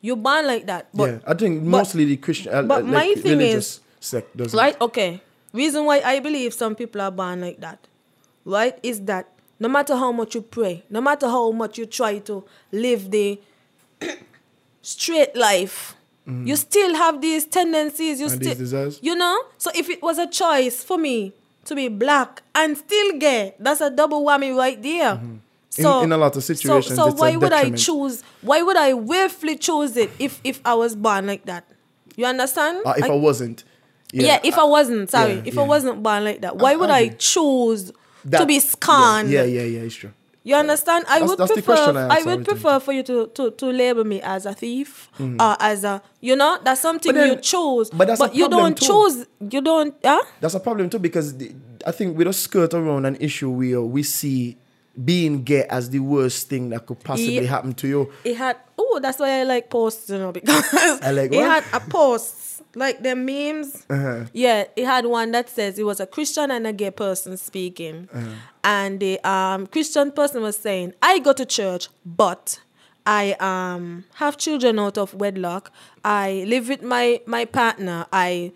you're 0.00 0.16
born 0.16 0.46
like 0.46 0.66
that. 0.66 0.88
But 0.94 1.10
yeah, 1.10 1.18
I 1.26 1.34
think 1.34 1.62
but- 1.64 1.70
mostly 1.78 2.04
the 2.04 2.16
Christian, 2.16 2.52
uh, 2.54 2.62
but 2.62 2.84
like 2.84 2.92
my 2.92 3.14
thing 3.14 3.38
religious 3.38 3.66
is- 3.76 3.80
sect 4.00 4.36
does 4.36 4.54
it. 4.54 4.56
Right? 4.56 4.80
Okay. 4.80 5.20
Reason 5.52 5.84
why 5.84 6.00
I 6.04 6.20
believe 6.20 6.52
some 6.52 6.74
people 6.74 7.00
are 7.00 7.10
born 7.10 7.40
like 7.40 7.60
that, 7.60 7.78
right, 8.44 8.78
is 8.82 9.00
that 9.02 9.28
no 9.58 9.68
matter 9.68 9.96
how 9.96 10.12
much 10.12 10.34
you 10.34 10.42
pray, 10.42 10.84
no 10.90 11.00
matter 11.00 11.26
how 11.28 11.50
much 11.50 11.78
you 11.78 11.86
try 11.86 12.18
to 12.18 12.44
live 12.72 13.10
the 13.10 13.40
straight 14.82 15.34
life, 15.36 15.94
you 16.26 16.56
still 16.56 16.94
have 16.96 17.20
these 17.20 17.44
tendencies. 17.46 18.20
You 18.20 18.28
still, 18.28 18.40
these 18.40 18.58
desires? 18.58 18.98
you 19.00 19.14
know. 19.14 19.44
So 19.58 19.70
if 19.74 19.88
it 19.88 20.02
was 20.02 20.18
a 20.18 20.26
choice 20.26 20.82
for 20.82 20.98
me 20.98 21.32
to 21.66 21.74
be 21.74 21.88
black 21.88 22.42
and 22.54 22.76
still 22.76 23.18
gay, 23.18 23.54
that's 23.58 23.80
a 23.80 23.90
double 23.90 24.24
whammy 24.24 24.56
right 24.56 24.80
there. 24.82 25.20
So, 25.70 25.82
Mm-hmm. 25.82 26.04
in 26.04 26.12
a 26.12 26.16
lot 26.16 26.34
of 26.36 26.42
so- 26.42 26.54
situations, 26.54 26.96
so, 26.96 27.08
a 27.08 27.12
why 27.14 27.36
would 27.36 27.52
I 27.52 27.70
choose? 27.70 28.22
Why 28.40 28.62
would 28.62 28.76
I 28.78 28.94
willfully 28.94 29.56
choose 29.56 29.96
it 29.96 30.10
if 30.18 30.40
if 30.42 30.60
I 30.64 30.74
was 30.74 30.96
born 30.96 31.26
like 31.26 31.44
that? 31.46 31.64
You 32.16 32.24
understand? 32.26 32.80
Uh, 32.86 32.94
if 32.96 33.04
I, 33.04 33.08
Like- 33.08 33.22
wasn't. 33.22 33.64
yeah, 34.12 34.40
if 34.42 34.58
I 34.58 34.64
wasn't, 34.64 35.10
sorry, 35.10 35.34
yeah, 35.34 35.42
if 35.44 35.54
yeah. 35.54 35.60
I 35.60 35.64
wasn't 35.66 36.02
born 36.02 36.24
like 36.24 36.40
that, 36.40 36.56
why 36.56 36.76
would 36.76 36.88
I 36.90 37.08
choose 37.08 37.92
to 38.30 38.46
be 38.46 38.58
scanned? 38.60 39.28
Yeah, 39.30 39.42
yeah, 39.44 39.62
yeah, 39.62 39.80
it's 39.80 39.94
true. 39.96 40.12
You 40.46 40.54
understand? 40.54 41.04
I 41.08 41.18
That's- 41.18 41.28
would 41.30 41.38
that's 41.40 41.54
the 41.56 41.62
prefer. 41.62 42.08
I 42.08 42.20
I, 42.20 42.22
would 42.22 42.44
prefer 42.44 42.78
for 42.78 42.92
you 42.92 43.02
to, 43.02 43.26
to, 43.34 43.50
to 43.50 43.66
label 43.66 44.04
me 44.04 44.22
as 44.22 44.46
a 44.46 44.54
thief 44.54 45.10
or 45.18 45.56
as 45.60 45.82
a 45.82 46.00
you 46.20 46.36
know 46.36 46.56
that's 46.62 46.80
something 46.80 47.10
But 47.12 47.18
then- 47.20 47.30
you 47.30 47.36
chose. 47.42 47.90
but 47.90 48.06
that's 48.06 48.20
a 48.20 48.30
you 48.32 48.48
don't 48.48 48.78
too. 48.78 48.86
choose. 48.86 49.26
You 49.50 49.60
don't. 49.60 49.92
Yeah. 50.04 50.20
That's 50.40 50.54
a 50.54 50.60
problem 50.60 50.88
too 50.88 51.00
because 51.00 51.36
the, 51.36 51.52
I 51.84 51.90
think 51.90 52.16
we 52.16 52.22
don't 52.22 52.32
skirt 52.32 52.74
around 52.74 53.06
an 53.06 53.16
issue 53.16 53.50
where 53.50 53.82
we 53.82 54.04
see 54.04 54.56
being 55.04 55.42
gay 55.42 55.64
as 55.68 55.90
the 55.90 55.98
worst 55.98 56.48
thing 56.48 56.70
that 56.70 56.86
could 56.86 57.00
possibly 57.00 57.40
Yeah. 57.40 57.50
happen 57.50 57.74
to 57.74 57.88
you. 57.88 58.12
It 58.24 58.36
had. 58.36 58.56
Oh, 58.78 59.00
that's 59.02 59.18
why 59.18 59.40
I 59.40 59.42
like 59.42 59.68
posts. 59.68 60.08
You 60.10 60.18
know 60.18 60.32
because 60.38 60.64
I 61.02 61.10
like 61.10 61.32
it 61.32 61.38
what? 61.38 61.64
had 61.64 61.64
a 61.72 61.80
post 61.90 62.34
like 62.76 63.02
the 63.02 63.16
memes. 63.16 63.84
Uh-huh. 63.90 64.26
Yeah, 64.32 64.64
it 64.76 64.84
had 64.84 65.06
one 65.06 65.32
that 65.32 65.48
says 65.48 65.78
it 65.78 65.84
was 65.84 65.98
a 65.98 66.06
Christian 66.06 66.50
and 66.52 66.66
a 66.66 66.72
gay 66.72 66.90
person 66.92 67.36
speaking, 67.36 68.08
Uh-huh. 68.14 68.28
and 68.62 69.00
the 69.00 69.18
um, 69.28 69.66
Christian 69.66 70.12
person 70.12 70.42
was 70.42 70.56
saying, 70.56 70.92
"I 71.02 71.18
go 71.18 71.32
to 71.32 71.44
church, 71.44 71.88
but." 72.04 72.60
I 73.08 73.36
um 73.38 74.02
have 74.14 74.36
children 74.36 74.80
out 74.80 74.98
of 74.98 75.14
wedlock. 75.14 75.70
I 76.04 76.44
live 76.48 76.68
with 76.68 76.82
my 76.82 77.20
my 77.24 77.44
partner. 77.44 78.04
I 78.12 78.50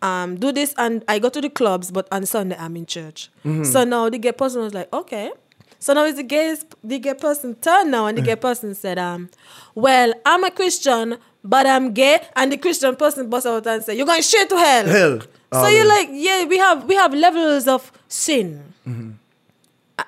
um 0.00 0.36
do 0.36 0.52
this 0.52 0.74
and 0.78 1.02
I 1.08 1.18
go 1.18 1.28
to 1.28 1.40
the 1.40 1.50
clubs, 1.50 1.90
but 1.90 2.06
on 2.12 2.24
Sunday 2.24 2.56
I'm 2.56 2.76
in 2.76 2.86
church. 2.86 3.30
Mm-hmm. 3.44 3.64
So 3.64 3.82
now 3.82 4.08
the 4.08 4.18
gay 4.18 4.30
person 4.30 4.62
was 4.62 4.74
like, 4.74 4.92
okay. 4.92 5.32
So 5.80 5.92
now 5.92 6.04
it's 6.04 6.18
the 6.18 6.22
gay 6.22 6.54
the 6.84 7.00
gay 7.00 7.14
person 7.14 7.56
turn 7.56 7.90
now, 7.90 8.06
and 8.06 8.16
the 8.16 8.22
gay 8.22 8.36
person 8.36 8.76
said, 8.76 8.96
um, 8.96 9.28
well, 9.74 10.14
I'm 10.24 10.44
a 10.44 10.52
Christian, 10.52 11.18
but 11.44 11.66
I'm 11.66 11.92
gay, 11.92 12.20
and 12.34 12.50
the 12.52 12.56
Christian 12.56 12.96
person 12.96 13.28
bust 13.30 13.46
out 13.46 13.66
and 13.66 13.82
say, 13.82 13.94
you're 13.96 14.06
going 14.06 14.22
straight 14.22 14.48
to 14.50 14.56
hell. 14.56 14.86
Hell. 14.86 15.20
So 15.20 15.28
Oh, 15.52 15.68
you're 15.68 15.84
yeah. 15.84 15.92
like, 15.94 16.08
yeah, 16.12 16.44
we 16.44 16.58
have 16.58 16.84
we 16.84 16.94
have 16.96 17.14
levels 17.14 17.68
of 17.68 17.92
sin 18.08 18.62
Mm-hmm. 18.86 19.10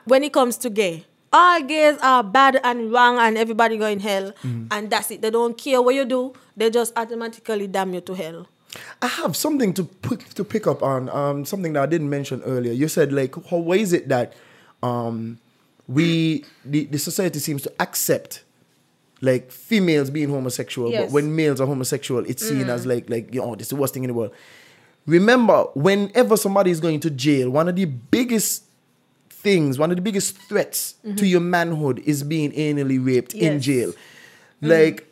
when 0.05 0.25
it 0.25 0.33
comes 0.33 0.57
to 0.59 0.71
gay. 0.71 1.05
All 1.33 1.63
gays 1.63 1.99
are 2.03 2.25
bad 2.25 2.59
and 2.65 2.91
wrong, 2.91 3.19
and 3.19 3.37
everybody 3.37 3.77
going 3.77 4.01
hell, 4.01 4.33
Mm-hmm. 4.43 4.67
and 4.71 4.91
that's 4.91 5.11
it. 5.11 5.21
They 5.23 5.31
don't 5.31 5.57
care 5.57 5.81
what 5.83 5.95
you 5.95 6.05
do; 6.05 6.33
they 6.57 6.71
just 6.71 6.93
automatically 6.97 7.67
damn 7.67 7.93
you 7.95 8.01
to 8.03 8.15
hell. 8.15 8.47
I 9.03 9.07
have 9.07 9.37
something 9.37 9.73
to 9.75 9.85
pick 9.85 10.33
to 10.35 10.45
pick 10.45 10.67
up 10.67 10.83
on. 10.83 11.09
Um, 11.11 11.45
something 11.45 11.73
that 11.75 11.83
I 11.83 11.87
didn't 11.87 12.11
mention 12.11 12.43
earlier. 12.43 12.73
You 12.73 12.89
said 12.89 13.13
like, 13.13 13.35
how 13.49 13.59
why 13.59 13.77
is 13.77 13.93
it 13.93 14.09
that 14.09 14.33
um, 14.83 15.39
we 15.87 16.45
the, 16.65 16.85
the 16.87 16.99
society 16.99 17.39
seems 17.39 17.63
to 17.63 17.73
accept 17.81 18.43
like 19.21 19.51
females 19.51 20.11
being 20.11 20.29
homosexual, 20.31 20.91
Yes. 20.91 21.05
but 21.07 21.13
when 21.13 21.35
males 21.35 21.61
are 21.61 21.67
homosexual, 21.67 22.25
it's 22.27 22.47
seen 22.49 22.69
as 22.71 22.87
like 22.87 23.09
like 23.11 23.33
you 23.35 23.41
know 23.41 23.55
this 23.55 23.67
is 23.67 23.71
the 23.71 23.77
worst 23.77 23.95
thing 23.95 24.05
in 24.05 24.09
the 24.09 24.15
world. 24.15 24.33
Remember, 25.07 25.65
whenever 25.75 26.37
somebody 26.37 26.71
is 26.71 26.81
going 26.81 27.01
to 27.01 27.11
jail, 27.11 27.51
one 27.51 27.69
of 27.69 27.77
the 27.77 27.87
biggest 27.87 28.65
things, 29.31 29.79
one 29.79 29.91
of 29.91 29.97
the 29.97 30.03
biggest 30.03 30.37
threats 30.37 30.95
to 31.17 31.27
your 31.27 31.41
manhood 31.41 32.01
is 32.05 32.23
being 32.23 32.53
anally 32.53 33.05
raped 33.05 33.33
in 33.35 33.55
Yes. 33.55 33.65
jail. 33.65 33.93
Like 34.61 35.07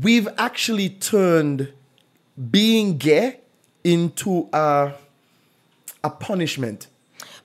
we've 0.00 0.28
actually 0.38 0.88
turned 0.90 1.72
being 2.50 2.96
gay 2.98 3.40
into 3.84 4.48
a 4.52 4.92
a 6.02 6.10
punishment. 6.10 6.86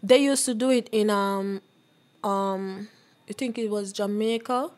They 0.02 0.18
used 0.20 0.46
to 0.46 0.54
do 0.54 0.70
it 0.70 0.90
in 0.92 1.10
um 1.10 1.62
um 2.24 2.88
I 3.30 3.34
think 3.34 3.58
it 3.58 3.70
was 3.70 3.92
Jamaica. 3.94 4.70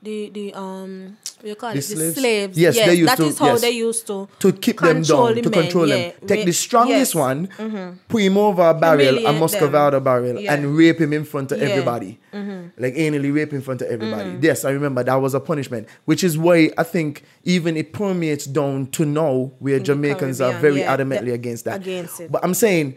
The 0.00 0.30
the 0.30 0.54
um 0.54 1.16
what 1.40 1.48
you 1.48 1.54
call 1.56 1.72
The 1.72 1.78
it? 1.78 1.82
The 1.82 1.96
slaves? 1.96 2.14
slaves. 2.20 2.58
Yes, 2.58 2.76
they 2.76 2.94
used 2.94 3.10
that 3.10 3.16
to- 3.16 3.26
is 3.26 3.38
how 3.38 3.46
yes. 3.46 3.60
they 3.62 3.70
used 3.70 4.06
to 4.06 4.28
To 4.38 4.52
keep 4.52 4.78
them 4.78 5.02
down, 5.02 5.34
the 5.34 5.42
to 5.42 5.50
men, 5.50 5.62
control 5.62 5.88
yeah. 5.88 5.96
them. 5.96 6.12
Take 6.28 6.38
Ra- 6.40 6.44
the 6.44 6.52
strongest 6.52 7.14
yes. 7.14 7.14
one, 7.16 7.98
put 8.08 8.22
him 8.22 8.36
over 8.38 8.62
a 8.68 8.74
barrel, 8.74 9.18
a 9.26 9.32
Muscovado 9.32 10.02
barrel, 10.02 10.38
Yeah. 10.40 10.54
and 10.54 10.76
rape 10.76 11.00
him 11.00 11.12
in 11.12 11.24
front 11.24 11.50
of 11.50 11.58
Yeah. 11.58 11.64
Mm-hmm. 11.64 11.72
everybody. 11.72 12.18
Like 12.78 12.94
anally 12.94 13.34
rape 13.34 13.52
in 13.52 13.60
front 13.60 13.82
of 13.82 13.88
everybody. 13.88 14.38
Yes, 14.40 14.64
I 14.64 14.70
remember 14.70 15.02
that 15.02 15.14
was 15.16 15.34
a 15.34 15.40
punishment, 15.40 15.88
which 16.04 16.22
is 16.22 16.38
why 16.38 16.70
I 16.78 16.84
think 16.84 17.24
even 17.42 17.76
it 17.76 17.92
permeates 17.92 18.44
down 18.46 18.86
to 18.92 19.04
now 19.04 19.50
where 19.58 19.78
the 19.78 19.84
Jamaicans 19.84 20.40
are 20.40 20.52
very 20.60 20.80
yeah, 20.80 20.96
adamantly 20.96 21.32
against 21.32 21.64
that. 21.64 21.80
against 21.80 22.20
it. 22.20 22.30
But 22.30 22.44
I'm 22.44 22.54
saying 22.54 22.96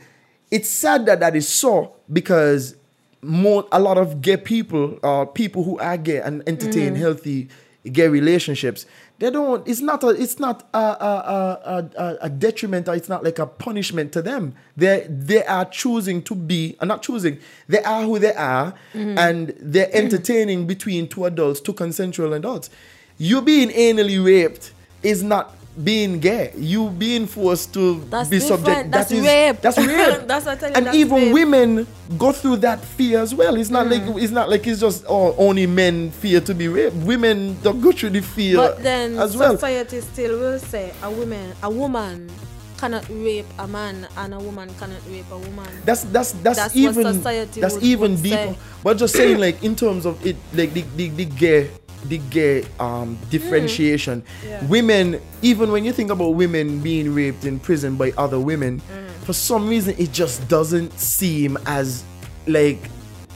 it's 0.52 0.70
sad 0.70 1.08
that 1.08 1.20
that 1.22 1.36
is 1.36 1.48
so 1.48 1.94
because 2.12 2.76
more 3.22 3.68
a 3.72 3.80
lot 3.80 3.98
of 3.98 4.22
gay 4.22 4.38
people 4.38 4.98
or 5.04 5.26
people 5.28 5.64
who 5.64 5.78
are 5.80 5.98
gay 5.98 6.20
and 6.20 6.42
entertain 6.48 6.94
Mm-hmm. 6.94 7.02
healthy 7.02 7.50
gay 7.92 8.08
relationships 8.08 8.86
they 9.20 9.30
don't 9.32 9.68
it's 9.68 9.82
not 9.82 10.04
a 10.04 10.10
it's 10.10 10.38
not 10.40 10.68
a, 10.74 10.78
a, 10.78 11.60
a, 11.66 11.90
a, 12.04 12.18
a 12.22 12.30
detriment 12.30 12.88
or 12.88 12.94
it's 12.96 13.10
not 13.10 13.24
like 13.24 13.40
a 13.40 13.46
punishment 13.48 14.12
to 14.12 14.22
them 14.22 14.54
they 14.78 15.06
they 15.10 15.44
are 15.46 15.66
choosing 15.66 16.22
to 16.22 16.36
be 16.36 16.76
uh, 16.80 16.86
not 16.86 17.02
choosing 17.02 17.40
they 17.68 17.82
are 17.84 18.04
who 18.04 18.20
they 18.20 18.34
are 18.34 18.74
Mm-hmm. 18.94 19.18
and 19.18 19.54
they're 19.60 19.90
entertaining 20.04 20.68
between 20.68 21.08
two 21.08 21.26
adults 21.26 21.60
two 21.60 21.74
consensual 21.74 22.34
adults 22.34 22.70
you 23.18 23.42
being 23.42 23.70
anally 23.70 24.24
raped 24.24 24.74
is 25.04 25.24
not 25.24 25.56
being 25.84 26.20
gay 26.20 26.52
you 26.58 26.90
being 26.90 27.26
forced 27.28 27.74
to 27.74 28.00
That's 28.10 28.30
be 28.30 28.40
different. 28.40 28.66
subject 28.66 28.92
That's 28.92 29.10
that 29.10 29.16
is- 29.18 29.26
rape. 29.26 29.62
that's 29.62 29.78
rape 30.20 30.28
That's 30.28 30.46
what 30.46 30.58
I 30.58 30.60
tell 30.60 30.70
you, 30.70 30.76
and 30.88 30.96
even 30.96 31.18
rape. 31.24 31.34
women 31.34 31.88
go 32.18 32.32
through 32.32 32.58
that 32.58 32.84
fear 32.84 33.20
as 33.20 33.34
well. 33.34 33.56
It's 33.56 33.70
not 33.70 33.88
Mm. 33.88 33.92
like 34.16 34.24
it's 34.24 34.32
not 34.32 34.50
like 34.50 34.68
it's 34.68 34.80
just 34.82 35.06
oh, 35.08 35.36
only 35.38 35.66
men 35.68 36.12
fear 36.12 36.42
to 36.42 36.54
be 36.54 36.68
raped. 36.68 36.96
Women 36.98 37.58
don't 37.64 37.82
go 37.82 37.92
through 37.92 38.12
the 38.12 38.22
fear 38.22 38.58
But 38.58 38.84
then 38.84 39.18
as 39.18 39.36
well. 39.38 39.54
society 39.54 40.02
still 40.02 40.38
will 40.40 40.60
say 40.60 40.92
a 41.04 41.10
woman 41.10 41.54
a 41.64 41.70
woman 41.70 42.30
cannot 42.78 43.06
rape 43.10 43.46
a 43.60 43.68
man 43.68 44.08
and 44.18 44.34
a 44.34 44.40
woman 44.40 44.68
cannot 44.80 45.02
rape 45.08 45.30
a 45.32 45.38
woman. 45.38 45.70
That's 45.86 46.02
that's 46.06 46.32
that's, 46.42 46.58
That's 46.58 46.76
even 46.76 47.04
society 47.14 47.62
that's 47.62 47.76
would- 47.76 47.84
even 47.84 48.12
would 48.14 48.24
deeper. 48.24 48.36
say. 48.36 48.58
But 48.84 48.98
just 48.98 49.16
saying 49.16 49.38
like 49.40 49.64
in 49.64 49.76
terms 49.76 50.06
of 50.08 50.18
it, 50.26 50.36
like 50.54 50.74
the 50.74 50.82
the, 50.98 51.10
the 51.10 51.26
gay 51.26 51.70
the 52.06 52.18
gay 52.30 52.66
um 52.80 53.18
differentiation. 53.30 54.22
Mm. 54.22 54.26
Yeah. 54.50 54.66
Women, 54.68 55.22
even 55.42 55.72
when 55.72 55.84
you 55.86 55.92
think 55.94 56.10
about 56.12 56.30
women 56.36 56.80
being 56.82 57.14
raped 57.14 57.46
in 57.46 57.60
prison 57.60 57.96
by 57.96 58.12
other 58.18 58.40
women, 58.40 58.80
Mm. 58.82 59.24
for 59.26 59.34
some 59.34 59.70
reason 59.70 59.96
it 59.98 60.12
just 60.12 60.48
doesn't 60.48 60.98
seem 61.00 61.58
as 61.66 62.04
like 62.48 62.80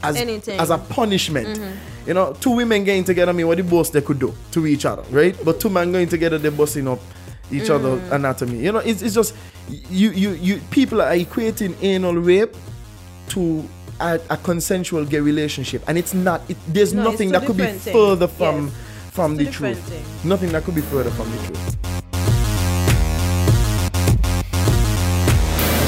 as 0.02 0.16
Anything. 0.16 0.54
Mm-hmm. 0.54 0.62
as 0.62 0.70
a 0.70 0.78
punishment. 0.78 1.60
You 2.06 2.14
know, 2.14 2.34
two 2.34 2.50
women 2.50 2.84
getting 2.84 3.02
together, 3.02 3.30
I 3.30 3.32
mean, 3.34 3.48
what 3.48 3.56
the 3.58 3.64
most 3.64 3.92
they 3.92 4.00
could 4.00 4.20
do 4.20 4.32
to 4.52 4.64
each 4.66 4.84
other, 4.84 5.02
right? 5.10 5.36
But 5.44 5.58
two 5.58 5.68
men 5.68 5.90
going 5.90 6.08
together, 6.08 6.38
they're 6.38 6.52
busting 6.52 6.86
up 6.86 7.00
each 7.50 7.68
other 7.70 7.96
Mm. 7.96 8.12
anatomy. 8.12 8.58
You 8.58 8.72
know, 8.72 8.78
it's, 8.78 9.02
it's 9.02 9.14
just 9.14 9.34
you 9.90 10.10
you 10.10 10.30
you 10.32 10.60
people 10.70 11.00
are 11.02 11.12
equating 11.16 11.74
anal 11.82 12.14
rape 12.14 12.54
to 13.30 13.64
a, 14.00 14.20
a 14.30 14.36
consensual 14.36 15.04
gay 15.04 15.20
relationship, 15.20 15.82
and 15.88 15.96
it's 15.98 16.14
not. 16.14 16.40
It, 16.48 16.56
there's 16.68 16.92
No, 16.92 17.04
nothing 17.10 17.30
that 17.32 17.46
could 17.46 17.56
be 17.56 17.66
further 17.66 18.28
from 18.28 18.66
Yes. 18.66 18.74
from 19.12 19.36
Two 19.38 19.44
the 19.44 19.50
truth. 19.50 19.78
things. 19.88 20.24
Nothing 20.24 20.50
that 20.52 20.64
could 20.64 20.74
be 20.74 20.82
further 20.82 21.10
from 21.10 21.30
the 21.30 21.38
truth. 21.38 21.95